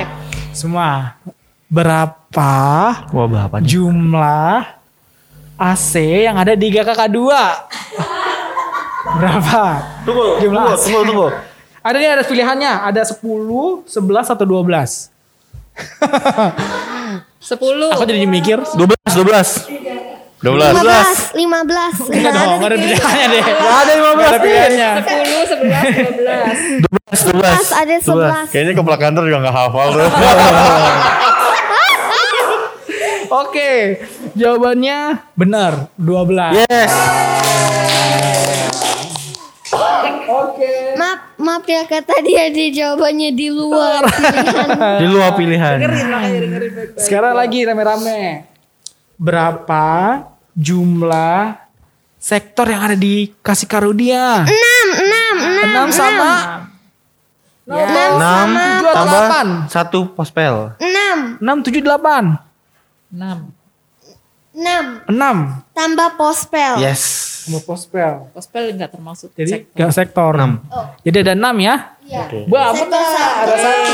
[0.55, 0.87] Semua.
[1.67, 2.55] Berapa
[3.11, 3.67] Wah berapa nih?
[3.67, 4.63] jumlah
[5.59, 5.91] AC
[6.23, 7.19] yang ada di GKK2?
[9.19, 9.61] Berapa?
[10.07, 10.83] Tunggu, Jumlah tunggu, AC.
[10.87, 11.27] tunggu, tunggu.
[11.83, 15.11] Ada nih ada pilihannya, ada 10, 11 atau 12.
[17.43, 17.91] 10.
[17.91, 18.63] Aku jadi mikir.
[18.63, 19.76] 12, 12.
[20.37, 21.33] 12.
[21.33, 22.13] 15, 15.
[22.13, 23.41] Enggak dong, enggak ada pilihannya deh.
[23.41, 24.89] Gak ada Enggak ada 15 pilihannya.
[24.93, 25.49] 10, 11,
[26.13, 26.85] 12.
[26.85, 27.73] 12, 12.
[27.73, 28.53] ada 11.
[28.53, 30.05] Kayaknya kepala kantor juga gak hafal tuh.
[33.27, 33.71] Oke,
[34.33, 34.99] jawabannya
[35.33, 36.63] benar, 12.
[36.63, 36.91] Yes.
[40.97, 44.69] Maaf, maaf ya kak tadi ada jawabannya di luar pilihan.
[44.97, 45.77] Di luar pilihan.
[46.97, 48.56] Sekarang lagi rame-rame.
[49.17, 49.85] Berapa
[50.53, 51.57] jumlah
[52.21, 54.45] sektor yang ada di Kasih Karunia?
[54.45, 56.31] 6, 6, 6 sama
[57.67, 59.47] 6 6 sama Tujuh atau tambah delapan?
[59.67, 60.53] 1 pospel.
[60.79, 62.39] 6, 6, 7, 8.
[63.11, 63.51] 6.
[64.55, 65.11] 6.
[65.11, 65.75] 6.
[65.75, 66.73] Tambah pospel.
[66.79, 67.01] Yes.
[67.43, 68.31] Sama pospel.
[68.31, 69.75] Gospel enggak termasuk Jadi sektor.
[69.75, 70.31] gak sektor.
[70.31, 71.03] 6.
[71.03, 71.75] Jadi ada 6 ya.
[72.07, 72.23] Iya.
[72.47, 73.03] Wah, benar.
[73.43, 73.93] Ada satu.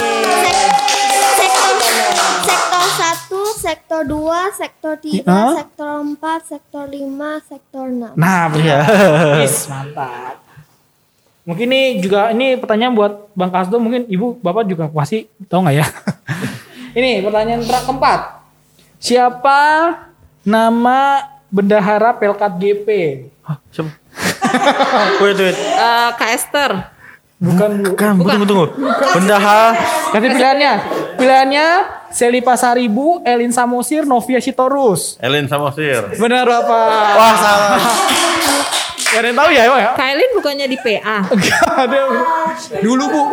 [1.34, 1.74] Sektor
[2.46, 2.86] sektor
[3.34, 4.20] 1, sektor 2,
[4.52, 5.54] sektor 3, Hah?
[5.56, 7.06] sektor 4, sektor 5,
[7.42, 8.14] sektor 6.
[8.14, 8.80] Nah, Iya.
[8.82, 9.40] benar.
[9.40, 10.42] Yes, mantap.
[11.44, 15.76] Mungkin ini juga ini pertanyaan buat Bang Kasdo mungkin Ibu Bapak juga pasti tahu nggak
[15.76, 15.84] ya?
[16.98, 18.20] ini pertanyaan ter- keempat.
[18.96, 19.60] Siapa
[20.42, 22.88] nama bendahara Pelkat GP?
[23.44, 23.92] Hah, Siapa?
[25.20, 25.58] Wait, wait.
[25.58, 26.72] Eh, Kak Esther.
[27.44, 27.92] Bukan Bu.
[28.00, 28.68] Kan, tunggu, tunggu.
[29.12, 29.76] Bendahara.
[30.16, 30.74] Kasih pilihannya.
[31.20, 31.68] Pilihannya
[32.08, 35.20] Seli Pasaribu, Elin Samosir, Novia Sitorus.
[35.20, 36.16] Elin Samosir.
[36.16, 37.14] Benar Bapak.
[37.20, 37.84] Wah, salah.
[39.14, 39.92] Gak ada yang tahu ya, ya?
[39.94, 41.18] Kailin bukannya di PA.
[41.30, 42.02] Gak ada.
[42.82, 43.24] Dulu Bu.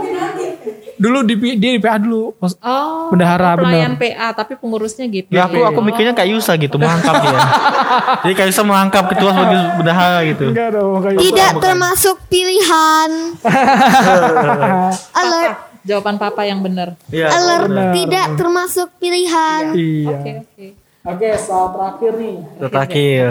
[1.01, 2.37] Dulu di, dia di PA dulu.
[2.37, 4.13] Pas- Oh, Bendahara, pelayan bener.
[4.13, 5.33] PA tapi pengurusnya GP.
[5.33, 7.41] Ya aku aku mikirnya kayak Yusa gitu, merangkap dia.
[8.23, 10.45] Jadi kayak Yusa merangkap ketua sebagai bendahara gitu.
[10.47, 11.01] Enggak dong.
[11.01, 13.11] kayak- Tidak termasuk pilihan.
[15.11, 16.93] Alert, Jawaban papa yang benar.
[17.09, 17.33] Iya.
[17.33, 17.93] alert benar.
[17.97, 19.73] tidak termasuk pilihan.
[19.73, 20.13] Iya.
[20.13, 20.67] Oke, oke.
[21.03, 22.37] Oke, soal terakhir nih.
[22.61, 23.25] Terakhir.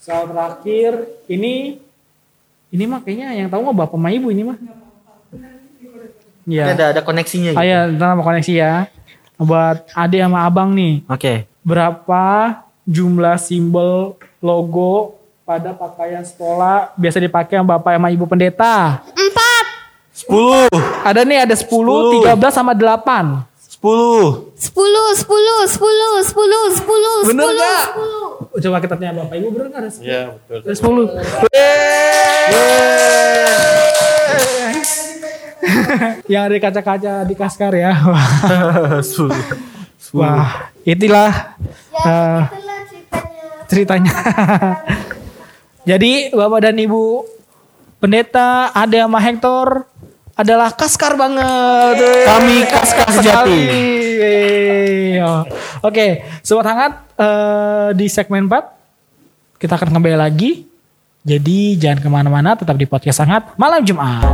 [0.00, 0.90] Soal terakhir
[1.28, 1.76] ini
[2.70, 4.56] ini mah kayaknya yang tahu mah bapak sama ibu ini mah.
[6.44, 6.64] Iya.
[6.72, 7.60] ada ada koneksinya gitu.
[7.60, 8.86] Ayo, ntar mau koneksi ya.
[9.34, 11.02] Buat ade sama abang nih.
[11.08, 11.48] Oke.
[11.60, 12.24] Berapa
[12.84, 19.00] jumlah simbol logo pada pakaian sekolah biasa dipakai sama bapak sama ibu pendeta?
[19.10, 19.64] Empat,
[20.12, 20.68] 10.
[21.02, 21.64] Ada nih ada 10,
[22.20, 23.44] 13 sama 8.
[23.84, 24.56] 10.
[24.56, 27.84] sepuluh, sepuluh, sepuluh, sepuluh, sepuluh, Bener sepuluh, nggak?
[27.84, 28.24] sepuluh.
[28.56, 30.00] Coba kita tanya bapak ibu bener nggak ada 10?
[30.00, 30.58] Iya betul.
[30.64, 30.72] Ada
[33.92, 33.93] 10.
[36.32, 37.92] Yang ada di kaca-kaca di Kaskar ya.
[38.08, 40.14] Wah, 10.
[40.14, 41.58] Wah, itulah
[42.06, 42.42] eh,
[42.86, 43.44] ceritanya.
[43.66, 44.14] ceritanya.
[45.90, 47.26] Jadi Bapak dan Ibu
[47.98, 49.88] pendeta ada sama Hector
[50.38, 51.96] adalah Kaskar banget.
[52.30, 53.58] Kami Kaskar sejati.
[53.58, 55.20] Yeay.
[55.24, 55.42] Oh.
[55.84, 60.73] Oke, sobat hangat eh, di segmen 4 kita akan kembali lagi.
[61.24, 64.28] Jadi jangan ke mana-mana, tetap di podcast hangat malam Jumat.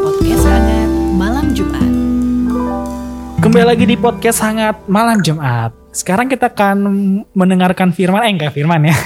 [0.00, 1.92] Podcast hangat malam Jumat.
[3.44, 5.76] Kembali lagi di podcast hangat malam Jumat.
[5.92, 6.76] Sekarang kita akan
[7.36, 8.96] mendengarkan firman, eh enggak firman ya.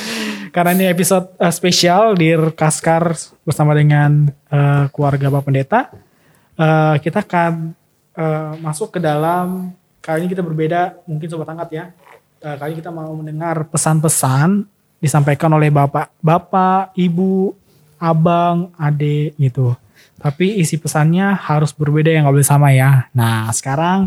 [0.54, 3.16] Karena ini episode eh, spesial di Kaskar
[3.48, 5.88] bersama dengan eh, keluarga Bapak Pendeta.
[6.52, 7.72] Eh, kita akan
[8.12, 9.72] eh, masuk ke dalam
[10.04, 11.86] kali ini kita berbeda mungkin sobat hangat ya.
[12.46, 14.70] Eh, kali kita mau mendengar pesan-pesan
[15.02, 17.50] disampaikan oleh bapak, bapak, ibu,
[17.98, 19.74] abang, ade gitu.
[20.22, 23.10] Tapi isi pesannya harus berbeda yang nggak boleh sama ya.
[23.18, 24.06] Nah sekarang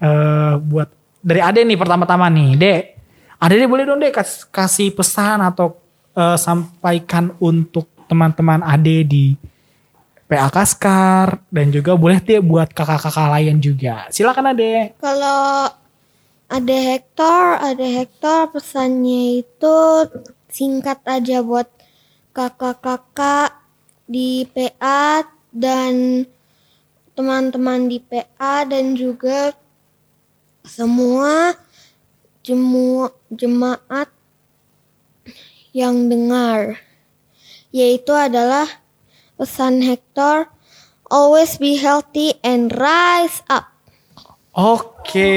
[0.00, 0.88] eh buat
[1.20, 2.82] dari ade nih pertama-tama nih, dek.
[3.36, 5.76] Ade deh boleh dong dek kas- kasih pesan atau
[6.16, 9.36] eh, sampaikan untuk teman-teman ade di
[10.24, 14.08] PA Kaskar dan juga boleh deh buat kakak-kakak lain juga.
[14.08, 14.96] Silakan ade.
[14.96, 15.68] Kalau
[16.54, 19.78] ada Hector, ada Hector pesannya itu
[20.46, 21.66] singkat aja buat
[22.30, 23.58] kakak-kakak
[24.06, 26.22] di PA dan
[27.18, 29.50] teman-teman di PA dan juga
[30.62, 31.58] semua
[32.46, 34.14] jemu, jemaat
[35.74, 36.78] yang dengar.
[37.74, 38.70] Yaitu adalah
[39.34, 40.46] pesan Hector,
[41.10, 43.73] always be healthy and rise up.
[44.54, 45.34] Oke,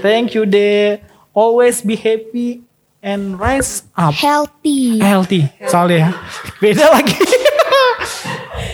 [0.00, 1.04] thank you deh.
[1.30, 2.64] Always be happy
[2.98, 4.16] and rise up.
[4.16, 4.98] Healthy.
[4.98, 6.10] Healthy, soalnya ya.
[6.58, 7.12] Beda lagi.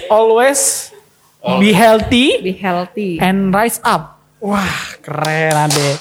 [0.06, 0.94] Always
[1.58, 3.18] be healthy Be healthy.
[3.18, 4.22] and rise up.
[4.38, 4.62] Wah,
[5.02, 5.98] keren Ade.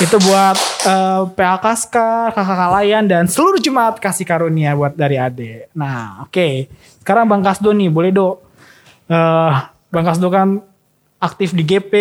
[0.00, 5.68] Itu buat eh, PA Kaskar, kakak layan dan seluruh jemaat kasih karunia buat dari Ade.
[5.76, 6.72] Nah, oke.
[7.04, 8.40] Sekarang Bang Kasdo nih, boleh dok.
[9.06, 9.52] Eh,
[9.92, 10.64] Bang Kasdo kan
[11.24, 11.92] aktif di GP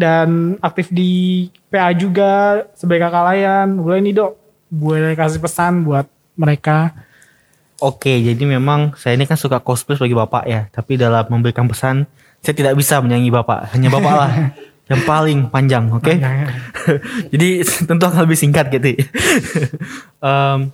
[0.00, 3.68] dan aktif di PA juga sebagai kakak layan.
[3.76, 4.32] Boleh nih dok,
[4.72, 6.96] boleh kasih pesan buat mereka.
[7.82, 12.06] Oke, jadi memang saya ini kan suka cosplay sebagai bapak ya, tapi dalam memberikan pesan
[12.38, 14.32] saya tidak bisa menyanyi bapak, hanya bapak lah
[14.90, 16.14] yang paling panjang, oke?
[17.34, 19.02] jadi tentu akan lebih singkat gitu.
[20.26, 20.70] Em,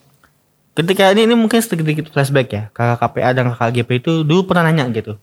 [0.77, 4.69] ketika ini ini mungkin sedikit flashback ya, kakak KPA dan kakak GP itu dulu pernah
[4.69, 5.17] nanya gitu,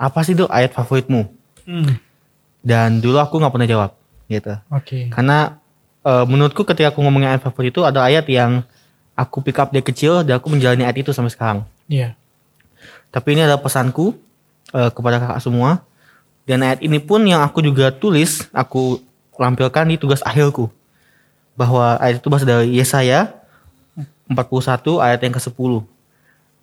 [0.00, 1.28] apa sih tuh ayat favoritmu?
[1.68, 2.00] Hmm,
[2.62, 3.90] Dan dulu aku nggak pernah jawab
[4.28, 4.54] gitu.
[4.70, 5.08] Oke.
[5.08, 5.58] Karena
[6.04, 8.62] eh, menurutku ketika aku ngomongin ayat favorit itu ada ayat yang
[9.18, 11.58] aku pick up dari kecil dan aku menjalani ayat itu sampai sekarang.
[11.88, 12.14] Iya.
[13.08, 14.14] Tapi ini adalah pesanku
[14.76, 15.82] eh, kepada kakak semua.
[16.48, 19.04] Dan ayat ini pun yang aku juga tulis, aku
[19.36, 20.72] lampilkan di tugas akhirku.
[21.52, 23.36] Bahwa ayat itu berasal dari Yesaya
[24.30, 25.72] 41 ayat yang ke-10.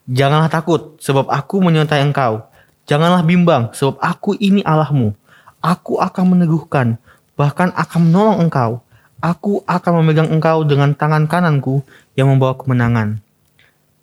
[0.05, 2.45] Janganlah takut sebab aku menyertai engkau.
[2.85, 5.17] Janganlah bimbang sebab aku ini Allahmu.
[5.66, 7.01] Aku akan meneguhkan
[7.34, 8.72] bahkan akan menolong engkau.
[9.18, 11.82] Aku akan memegang engkau dengan tangan kananku
[12.13, 13.18] yang membawa kemenangan.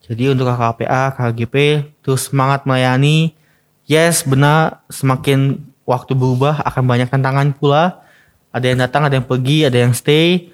[0.02, 1.54] Jadi untuk KKPA, KGP
[2.02, 3.30] terus semangat melayani.
[3.86, 8.02] Yes, benar semakin waktu berubah akan banyak tantangan pula.
[8.50, 10.50] Ada yang datang, ada yang pergi, ada yang stay.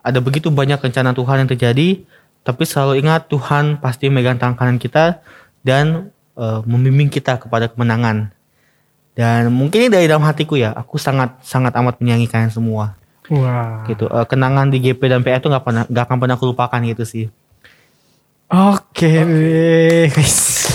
[0.00, 2.06] Ada begitu banyak rencana Tuhan yang terjadi.
[2.46, 5.20] Tapi selalu ingat Tuhan pasti memegang tangan kanan kita
[5.66, 8.32] dan eh, membimbing kita kepada kemenangan.
[9.10, 12.94] Dan mungkin ini dari dalam hatiku ya, aku sangat sangat amat menyayangi kalian semua.
[13.30, 13.84] Wah.
[13.86, 14.06] Gitu.
[14.06, 17.04] Eh, kenangan di GP dan PA itu nggak pernah nggak akan pernah aku lupakan gitu
[17.04, 17.26] sih.
[18.50, 20.66] Oke deh, guys.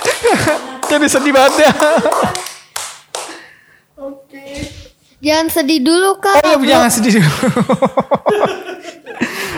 [0.90, 1.72] Jadi sedih banget ya.
[5.20, 6.40] Jangan sedih dulu Oh kak.
[6.40, 7.28] iya, jangan sedih dulu.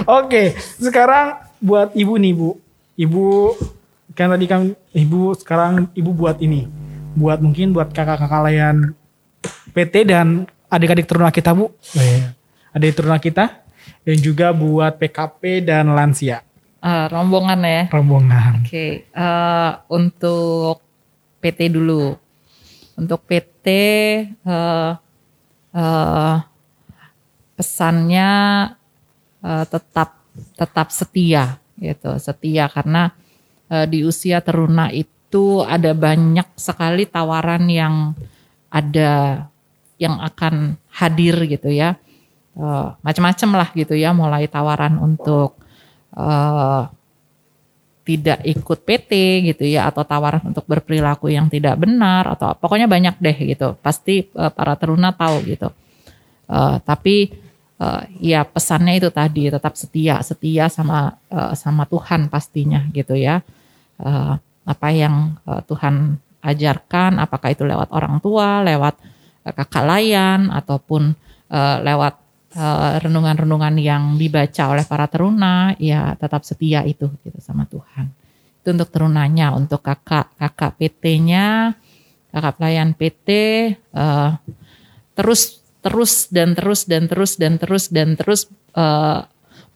[0.19, 2.59] Oke, sekarang buat ibu nih bu.
[2.99, 3.55] Ibu
[4.13, 6.69] kan tadi kan ibu sekarang ibu buat ini.
[7.13, 8.97] Buat mungkin buat kakak-kakak layan
[9.77, 11.69] PT dan adik-adik teruna kita bu.
[12.73, 13.65] Adik teruna kita.
[14.03, 16.43] Dan juga buat PKP dan lansia.
[16.83, 17.83] Eh, rombongan ya.
[17.95, 18.67] Rombongan.
[18.67, 20.83] Oke, eh, untuk
[21.39, 22.11] PT dulu.
[22.99, 23.67] Untuk PT
[24.43, 24.93] eh,
[25.71, 26.37] eh,
[27.55, 28.31] pesannya
[29.47, 30.19] eh, tetap
[30.59, 33.15] tetap setia gitu, setia karena
[33.73, 38.13] eh, di usia teruna itu ada banyak sekali tawaran yang
[38.69, 39.45] ada
[39.97, 41.97] yang akan hadir gitu ya.
[42.53, 45.57] Eh, macam-macam lah gitu ya, mulai tawaran untuk
[46.13, 46.85] eh,
[48.03, 49.13] tidak ikut PT
[49.55, 53.79] gitu ya atau tawaran untuk berperilaku yang tidak benar atau pokoknya banyak deh gitu.
[53.81, 55.73] Pasti eh, para teruna tahu gitu.
[56.51, 57.33] Eh, tapi
[57.81, 63.41] eh, ya pesannya itu tadi tetap setia setia sama eh, sama Tuhan pastinya gitu ya
[64.03, 68.99] Eh, apa yang eh, Tuhan ajarkan apakah itu lewat orang tua lewat
[69.47, 71.15] eh, kakak layan ataupun
[71.85, 72.17] lewat
[73.05, 78.09] renungan-renungan yang dibaca oleh para teruna ya tetap setia itu gitu sama Tuhan.
[78.65, 81.77] Itu untuk terunanya untuk kakak kakak PT-nya
[82.33, 83.29] kakak pelayan PT
[85.13, 88.49] terus terus dan terus dan terus dan terus dan terus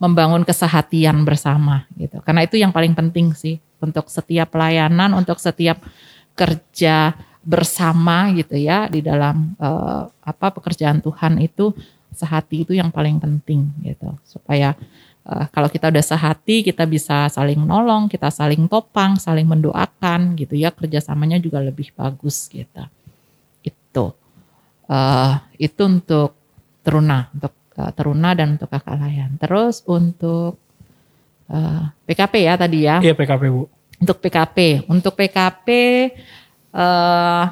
[0.01, 2.25] membangun kesehatian bersama gitu.
[2.25, 5.79] Karena itu yang paling penting sih untuk setiap pelayanan untuk setiap
[6.37, 7.15] kerja
[7.47, 11.71] bersama gitu ya di dalam eh, apa pekerjaan Tuhan itu
[12.11, 14.19] sehati itu yang paling penting gitu.
[14.27, 14.75] Supaya
[15.23, 20.59] eh, kalau kita udah sehati kita bisa saling nolong kita saling topang saling mendoakan gitu
[20.59, 22.83] ya kerjasamanya juga lebih bagus gitu.
[23.63, 24.19] Itu.
[24.91, 26.35] Eh, itu untuk
[26.83, 29.39] teruna untuk eh, teruna dan untuk kakak layan.
[29.39, 30.59] Terus untuk
[31.47, 32.99] eh, PKP ya tadi ya?
[32.99, 33.76] Iya PKP Bu.
[34.01, 34.87] Untuk PKP.
[34.89, 35.69] Untuk PKP
[36.77, 37.45] eh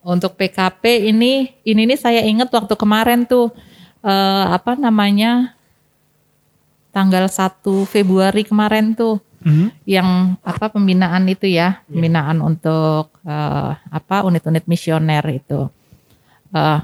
[0.00, 3.52] untuk PKP ini ini nih saya ingat waktu kemarin tuh
[4.00, 5.52] eh apa namanya
[6.90, 9.72] tanggal 1 Februari kemarin tuh Mhm.
[9.88, 15.64] yang apa pembinaan itu ya, pembinaan untuk eh, apa unit-unit misioner itu.
[16.52, 16.78] Eh,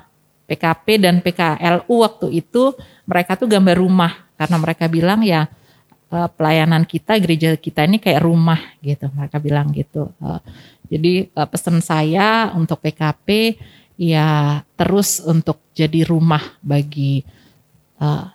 [0.46, 2.72] PKP dan PKLU waktu itu
[3.04, 5.50] mereka tuh gambar rumah karena mereka bilang ya
[6.12, 10.12] eh, pelayanan kita gereja kita ini kayak rumah gitu mereka bilang gitu.
[10.22, 10.40] Eh,
[10.90, 13.59] jadi eh, pesan saya untuk PKP
[13.96, 17.24] ya terus untuk jadi rumah bagi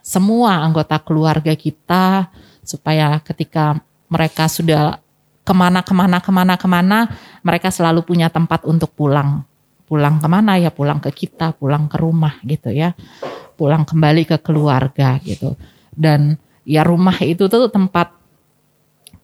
[0.01, 2.33] semua anggota keluarga kita
[2.65, 3.77] supaya ketika
[4.09, 4.97] mereka sudah
[5.41, 6.97] ke mana ke mana ke mana ke mana
[7.45, 9.45] mereka selalu punya tempat untuk pulang.
[9.85, 10.73] Pulang ke mana ya?
[10.73, 12.97] Pulang ke kita pulang ke rumah gitu ya.
[13.53, 15.53] Pulang kembali ke keluarga gitu.
[15.91, 18.13] Dan ya rumah itu tuh tempat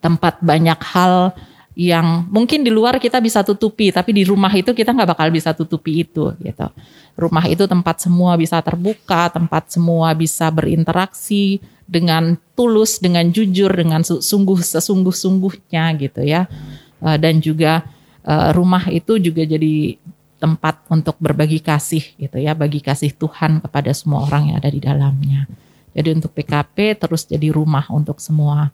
[0.02, 1.34] tempat banyak hal
[1.78, 5.54] yang mungkin di luar kita bisa tutupi tapi di rumah itu kita nggak bakal bisa
[5.54, 6.68] tutupi itu gitu.
[7.14, 14.02] Rumah itu tempat semua bisa terbuka tempat semua bisa berinteraksi dengan tulus dengan jujur dengan
[14.02, 16.50] su- sungguh sesungguh sungguhnya gitu ya.
[16.98, 17.86] Eh, dan juga
[18.26, 20.02] eh, rumah itu juga jadi
[20.42, 24.82] tempat untuk berbagi kasih gitu ya bagi kasih Tuhan kepada semua orang yang ada di
[24.82, 25.50] dalamnya
[25.98, 28.70] jadi untuk PKP terus jadi rumah untuk semua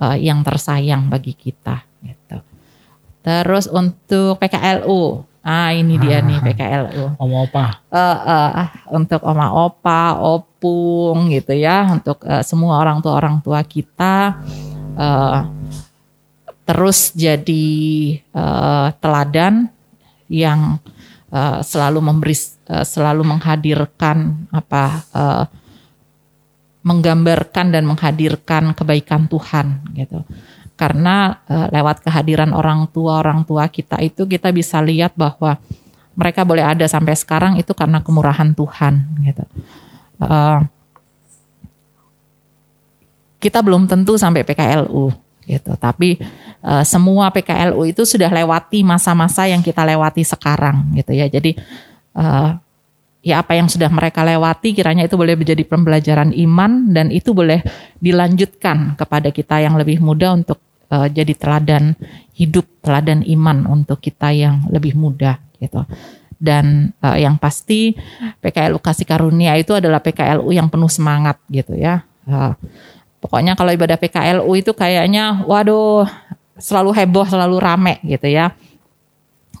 [0.00, 2.40] eh, yang tersayang bagi kita gitu.
[3.22, 7.20] Terus untuk PKLU, ah ini dia nih PKLU.
[7.20, 7.84] Om Opa.
[7.92, 8.18] Eh,
[8.56, 14.40] eh, untuk oma opa, opung gitu ya, untuk eh, semua orang tua orang tua kita
[14.96, 15.40] eh,
[16.64, 17.68] terus jadi
[18.16, 19.68] eh, teladan
[20.32, 20.80] yang
[21.28, 22.34] eh, selalu memberi,
[22.72, 25.44] eh, selalu menghadirkan apa, eh,
[26.82, 30.26] menggambarkan dan menghadirkan kebaikan Tuhan gitu.
[30.74, 35.58] Karena eh, lewat kehadiran orang tua orang tua kita itu kita bisa lihat bahwa
[36.12, 39.44] mereka boleh ada sampai sekarang itu karena kemurahan Tuhan gitu.
[40.22, 40.60] Eh,
[43.42, 45.10] kita belum tentu sampai PKLU
[45.46, 46.18] gitu, tapi
[46.62, 51.30] eh, semua PKLU itu sudah lewati masa-masa yang kita lewati sekarang gitu ya.
[51.30, 51.54] Jadi
[52.18, 52.50] eh,
[53.22, 57.62] ya apa yang sudah mereka lewati kiranya itu boleh menjadi pembelajaran iman dan itu boleh
[58.02, 60.58] dilanjutkan kepada kita yang lebih muda untuk
[60.90, 61.94] eh, jadi teladan
[62.34, 65.86] hidup, teladan iman untuk kita yang lebih muda gitu.
[66.42, 67.94] Dan eh, yang pasti
[68.42, 72.02] PKLU Kasih Karunia itu adalah PKLU yang penuh semangat gitu ya.
[72.26, 72.52] Eh,
[73.22, 76.10] pokoknya kalau ibadah PKLU itu kayaknya waduh
[76.58, 78.50] selalu heboh, selalu rame gitu ya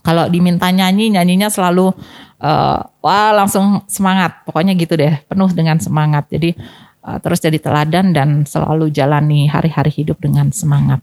[0.02, 1.94] kalau diminta nyanyi nyanyinya selalu
[2.42, 4.42] eh, wah langsung semangat.
[4.42, 6.26] Pokoknya gitu deh penuh dengan semangat.
[6.28, 6.58] Jadi
[7.06, 10.98] eh, terus jadi teladan dan selalu jalani hari-hari hidup dengan semangat.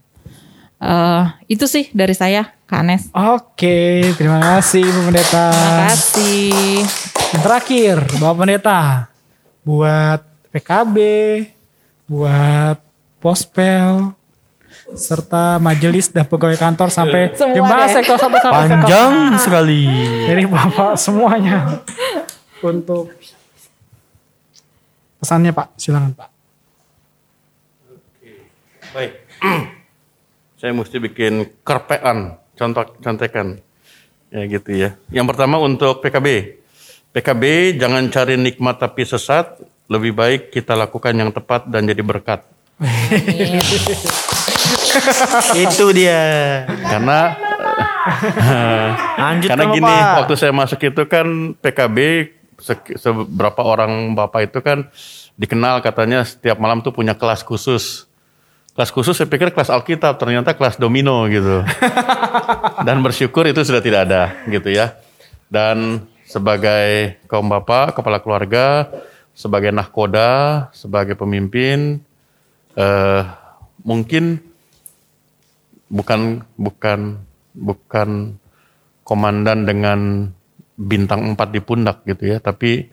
[0.80, 3.02] Eh, itu sih dari saya Kak Anes.
[3.12, 5.48] Oke, terima kasih Bu Pendeta.
[5.52, 6.52] terima kasih.
[7.30, 8.80] Yang terakhir, Bapak Pendeta,
[9.62, 10.20] buat
[10.50, 10.96] PKB,
[12.08, 12.78] buat
[13.20, 14.16] Pospel,
[14.94, 17.94] serta majelis dan pegawai kantor sampai Semua jemaah deh.
[17.94, 19.82] sektor satu sampai sektor Panjang sekali.
[20.26, 21.56] Jadi Bapak semuanya
[22.60, 23.14] untuk
[25.20, 26.28] pesannya Pak, silakan Pak.
[28.90, 29.12] Baik.
[30.60, 33.60] Saya mesti bikin kerpean, contoh contekan.
[34.30, 34.94] Ya gitu ya.
[35.10, 36.58] Yang pertama untuk PKB.
[37.10, 39.58] PKB jangan cari nikmat tapi sesat,
[39.90, 42.46] lebih baik kita lakukan yang tepat dan jadi berkat.
[45.64, 46.22] Itu dia.
[46.66, 47.36] Karena
[49.20, 50.16] Lanjut karena gini, Pak.
[50.24, 51.26] waktu saya masuk itu kan
[51.60, 52.28] PKB
[52.96, 54.88] seberapa orang Bapak itu kan
[55.40, 58.08] dikenal katanya setiap malam tuh punya kelas khusus.
[58.76, 61.64] Kelas khusus saya pikir kelas Alkitab, ternyata kelas domino gitu.
[62.86, 64.96] Dan bersyukur itu sudah tidak ada gitu ya.
[65.50, 68.86] Dan sebagai kaum bapak, kepala keluarga,
[69.34, 71.98] sebagai nahkoda, sebagai pemimpin,
[72.78, 73.22] eh,
[73.82, 74.49] mungkin
[75.90, 77.18] bukan bukan
[77.52, 78.38] bukan
[79.02, 80.30] komandan dengan
[80.78, 82.88] bintang empat di pundak gitu ya, tapi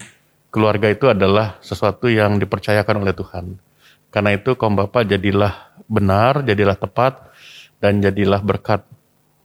[0.49, 3.61] keluarga itu adalah sesuatu yang dipercayakan oleh Tuhan.
[4.09, 7.29] Karena itu kaum bapak jadilah benar, jadilah tepat,
[7.77, 8.81] dan jadilah berkat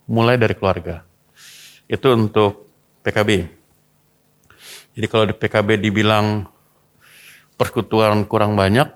[0.09, 1.05] mulai dari keluarga.
[1.87, 2.73] Itu untuk
[3.05, 3.31] PKB.
[4.97, 6.49] Jadi kalau di PKB dibilang
[7.61, 8.89] persekutuan kurang banyak,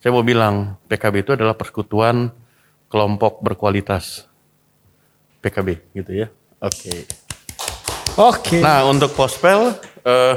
[0.00, 2.32] saya mau bilang PKB itu adalah persekutuan
[2.90, 4.26] kelompok berkualitas.
[5.40, 6.28] PKB gitu ya.
[6.60, 7.08] Oke.
[8.20, 8.60] Oke.
[8.60, 9.72] Nah untuk pospel,
[10.04, 10.34] eh,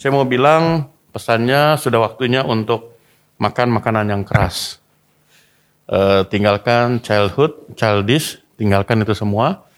[0.00, 2.96] saya mau bilang pesannya sudah waktunya untuk
[3.36, 4.80] makan makanan yang keras.
[5.92, 9.68] Eh, tinggalkan childhood, childish, tinggalkan itu semua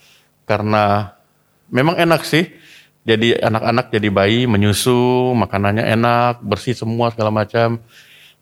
[0.47, 1.17] karena
[1.73, 2.47] memang enak sih.
[3.05, 7.83] Jadi anak-anak jadi bayi menyusu, makanannya enak, bersih semua segala macam.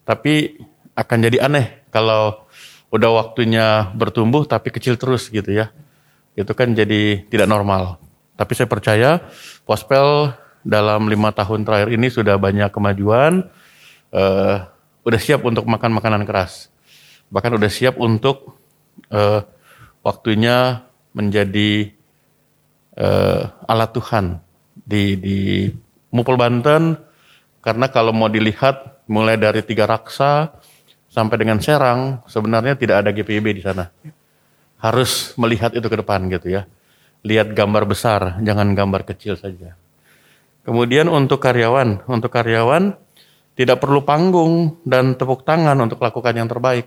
[0.07, 0.61] Tapi
[0.95, 2.42] akan jadi aneh kalau
[2.93, 5.73] udah waktunya bertumbuh tapi kecil terus gitu ya.
[6.37, 7.97] Itu kan jadi tidak normal.
[8.37, 9.25] Tapi saya percaya
[9.65, 10.33] Pospel
[10.63, 13.51] dalam lima tahun terakhir ini sudah banyak kemajuan,
[14.15, 14.57] eh,
[15.03, 16.71] udah siap untuk makan makanan keras,
[17.29, 18.57] bahkan udah siap untuk
[19.11, 19.43] eh,
[20.07, 21.91] waktunya menjadi
[22.97, 24.39] eh, alat Tuhan
[24.87, 25.39] di di
[26.15, 26.97] Mupel Banten,
[27.63, 30.55] karena kalau mau dilihat mulai dari tiga raksa
[31.13, 33.93] sampai dengan Serang, sebenarnya tidak ada GPIB di sana.
[34.81, 36.65] Harus melihat itu ke depan gitu ya
[37.23, 39.79] lihat gambar besar, jangan gambar kecil saja.
[40.63, 42.95] Kemudian untuk karyawan, untuk karyawan
[43.55, 46.87] tidak perlu panggung dan tepuk tangan untuk lakukan yang terbaik.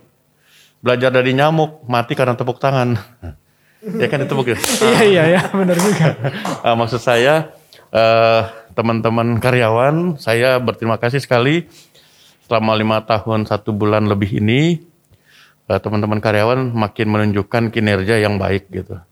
[0.80, 3.00] Belajar dari nyamuk, mati karena tepuk tangan.
[4.00, 4.58] ya kan ditepuk ya?
[4.80, 6.08] Iya iya ya, benar juga.
[6.66, 7.52] Ah, maksud saya
[7.92, 8.42] eh,
[8.76, 11.68] teman-teman karyawan, saya berterima kasih sekali
[12.46, 14.78] selama lima tahun satu bulan lebih ini
[15.66, 19.02] eh, teman-teman karyawan makin menunjukkan kinerja yang baik gitu.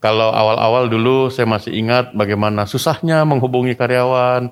[0.00, 4.48] Kalau awal-awal dulu saya masih ingat bagaimana susahnya menghubungi karyawan,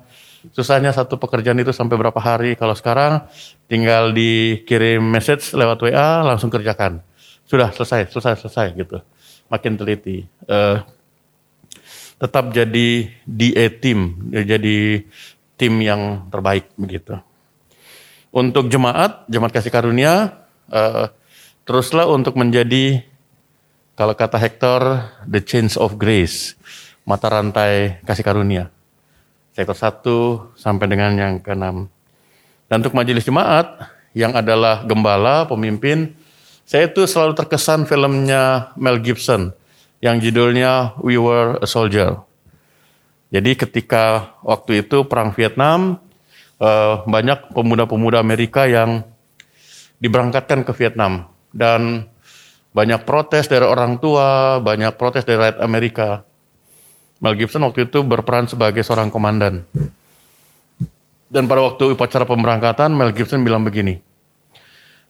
[0.53, 2.53] susahnya satu pekerjaan itu sampai berapa hari.
[2.53, 3.25] Kalau sekarang
[3.65, 7.01] tinggal dikirim message lewat WA langsung kerjakan.
[7.49, 9.01] Sudah selesai, selesai, selesai gitu.
[9.49, 10.21] Makin teliti.
[10.45, 10.77] Eh,
[12.19, 15.01] tetap jadi DA team, jadi
[15.57, 17.17] tim yang terbaik begitu.
[18.29, 21.09] Untuk jemaat, jemaat kasih karunia, eh,
[21.65, 23.01] teruslah untuk menjadi
[23.99, 26.55] kalau kata Hector, the change of grace,
[27.03, 28.71] mata rantai kasih karunia.
[29.51, 31.91] Sektor 1 sampai dengan yang ke-6.
[32.71, 33.75] Dan untuk majelis jemaat
[34.15, 36.15] yang adalah gembala, pemimpin,
[36.63, 39.51] saya itu selalu terkesan filmnya Mel Gibson
[39.99, 42.23] yang judulnya We Were a Soldier.
[43.35, 45.99] Jadi ketika waktu itu perang Vietnam,
[46.59, 49.03] eh, banyak pemuda-pemuda Amerika yang
[49.99, 52.07] diberangkatkan ke Vietnam dan
[52.69, 56.23] banyak protes dari orang tua, banyak protes dari rakyat Amerika.
[57.19, 59.67] Mel Gibson waktu itu berperan sebagai seorang komandan.
[61.29, 64.01] Dan pada waktu upacara pemberangkatan, Mel Gibson bilang begini,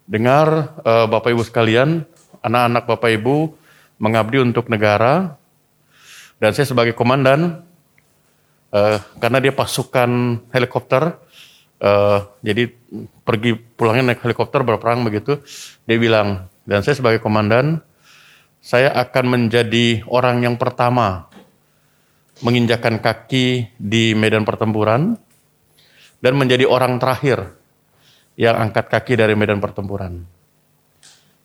[0.10, 2.04] dengar uh, Bapak Ibu sekalian,
[2.42, 3.56] anak-anak Bapak Ibu
[4.02, 5.38] mengabdi untuk negara,
[6.42, 7.64] dan saya sebagai komandan,
[8.74, 11.16] uh, karena dia pasukan helikopter,
[11.84, 12.72] uh, jadi
[13.24, 15.40] pergi pulangnya naik helikopter berperang begitu,
[15.88, 17.82] dia bilang, dan saya sebagai komandan,
[18.60, 21.32] saya akan menjadi orang yang pertama
[22.40, 25.20] menginjakan kaki di medan pertempuran
[26.20, 27.56] dan menjadi orang terakhir
[28.40, 30.24] yang angkat kaki dari medan pertempuran.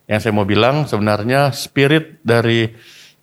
[0.07, 2.71] Yang saya mau bilang sebenarnya spirit dari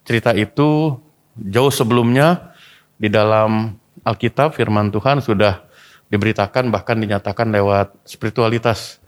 [0.03, 0.97] cerita itu
[1.37, 2.51] jauh sebelumnya
[2.99, 5.70] di dalam Alkitab firman Tuhan sudah
[6.11, 8.99] diberitakan bahkan dinyatakan lewat spiritualitas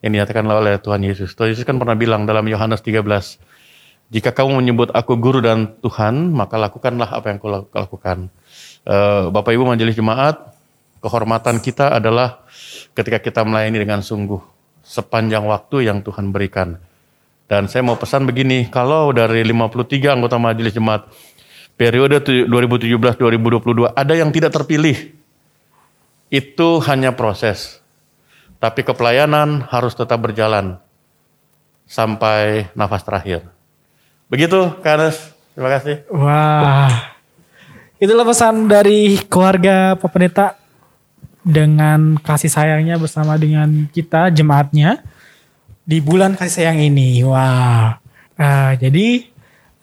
[0.00, 1.34] yang dinyatakan oleh Tuhan Yesus.
[1.34, 3.06] Tuhan Yesus kan pernah bilang dalam Yohanes 13,
[4.10, 8.30] jika kamu menyebut aku guru dan Tuhan, maka lakukanlah apa yang kau lakukan.
[8.82, 10.52] Uh, Bapak Ibu Majelis Jemaat,
[11.02, 12.42] kehormatan kita adalah
[12.94, 14.42] ketika kita melayani dengan sungguh
[14.82, 16.78] sepanjang waktu yang Tuhan berikan.
[17.46, 21.06] Dan saya mau pesan begini, kalau dari 53 anggota Majelis Jemaat
[21.78, 25.21] periode 2017-2022 ada yang tidak terpilih,
[26.32, 27.82] itu hanya proses
[28.62, 30.78] tapi kepelayanan harus tetap berjalan
[31.82, 33.42] sampai nafas terakhir.
[34.30, 35.34] Begitu, Kanes.
[35.58, 36.06] Terima kasih.
[36.14, 37.10] Wah.
[37.98, 40.54] Itulah pesan dari keluarga Pak Pendeta
[41.42, 45.02] dengan kasih sayangnya bersama dengan kita jemaatnya
[45.82, 47.18] di bulan kasih sayang ini.
[47.26, 47.98] Wah.
[48.38, 49.26] Uh, jadi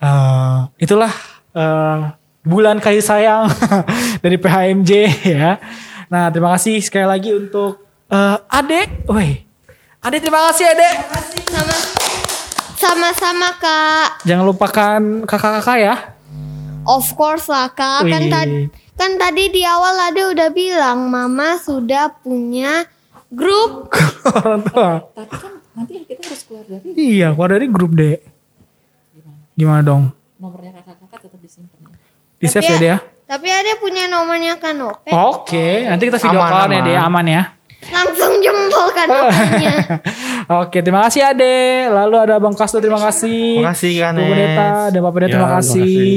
[0.00, 1.12] uh, itulah
[1.52, 2.16] uh,
[2.48, 3.44] bulan kasih sayang
[4.24, 4.90] dari PHMJ
[5.36, 5.60] ya.
[6.10, 9.46] Nah, terima kasih sekali lagi untuk uh, adek, woi,
[10.02, 10.94] adek terima kasih adek.
[11.46, 11.76] Sama
[12.74, 14.26] sama-sama kak.
[14.26, 15.94] Jangan lupakan kakak-kakak ya.
[16.82, 18.10] Of course lah kak.
[18.10, 18.32] Kan Wih.
[18.32, 18.58] tadi
[18.98, 22.90] kan tadi di awal ada udah bilang mama sudah punya
[23.30, 23.94] grup.
[24.34, 25.06] Orang tua.
[25.14, 28.18] Tapi kan nanti kita harus keluar dari Iya, keluar dari grup deh.
[29.54, 30.10] Gimana dong?
[30.40, 31.78] nomornya kakak-kakak tetap disimpan.
[31.84, 31.96] ya.
[32.40, 32.96] Di save Tapi ya dia.
[33.30, 35.06] Tapi ada punya nomornya Kanope.
[35.14, 36.82] Oke, nanti kita video Aman, call ya aman.
[36.82, 37.42] deh, aman ya.
[37.86, 39.74] Langsung jempol Kanopenya.
[40.66, 41.86] Oke, terima kasih Ade.
[41.94, 43.62] Lalu ada Bang Kasto, terima kasih.
[43.62, 44.22] Terima kasih, Kak Bu.
[44.34, 46.10] Pendeta dan Pak Pendeta, Ya, terima terima kasih.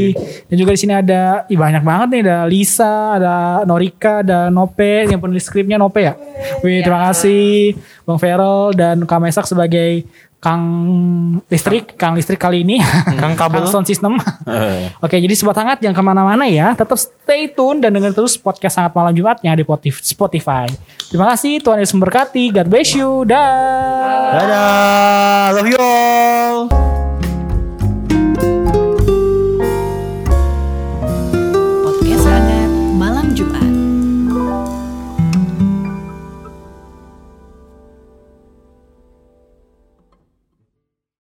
[0.50, 1.22] Dan juga di sini ada
[1.54, 6.18] ih, banyak banget nih, ada Lisa, ada Norika, ada Nope, yang penulis skripnya Nope ya.
[6.66, 7.78] Wih, terima kasih
[8.10, 10.02] Bang Feral dan Kak Mesak sebagai
[10.44, 10.64] Kang
[11.48, 12.84] listrik, Kang listrik kali ini.
[13.22, 13.64] Kang kabel.
[13.72, 14.20] sound system.
[14.44, 18.36] Eh, Oke, jadi sobat hangat yang ke mana-mana ya, tetap stay tune dan dengar terus
[18.36, 19.64] podcast sangat malam Jumatnya di
[20.04, 20.68] Spotify.
[21.08, 22.52] Terima kasih, Tuhan Yesus memberkati.
[22.52, 23.24] God bless you.
[23.24, 24.36] Dah.
[24.36, 25.46] Dadah.
[25.56, 26.93] Love you all.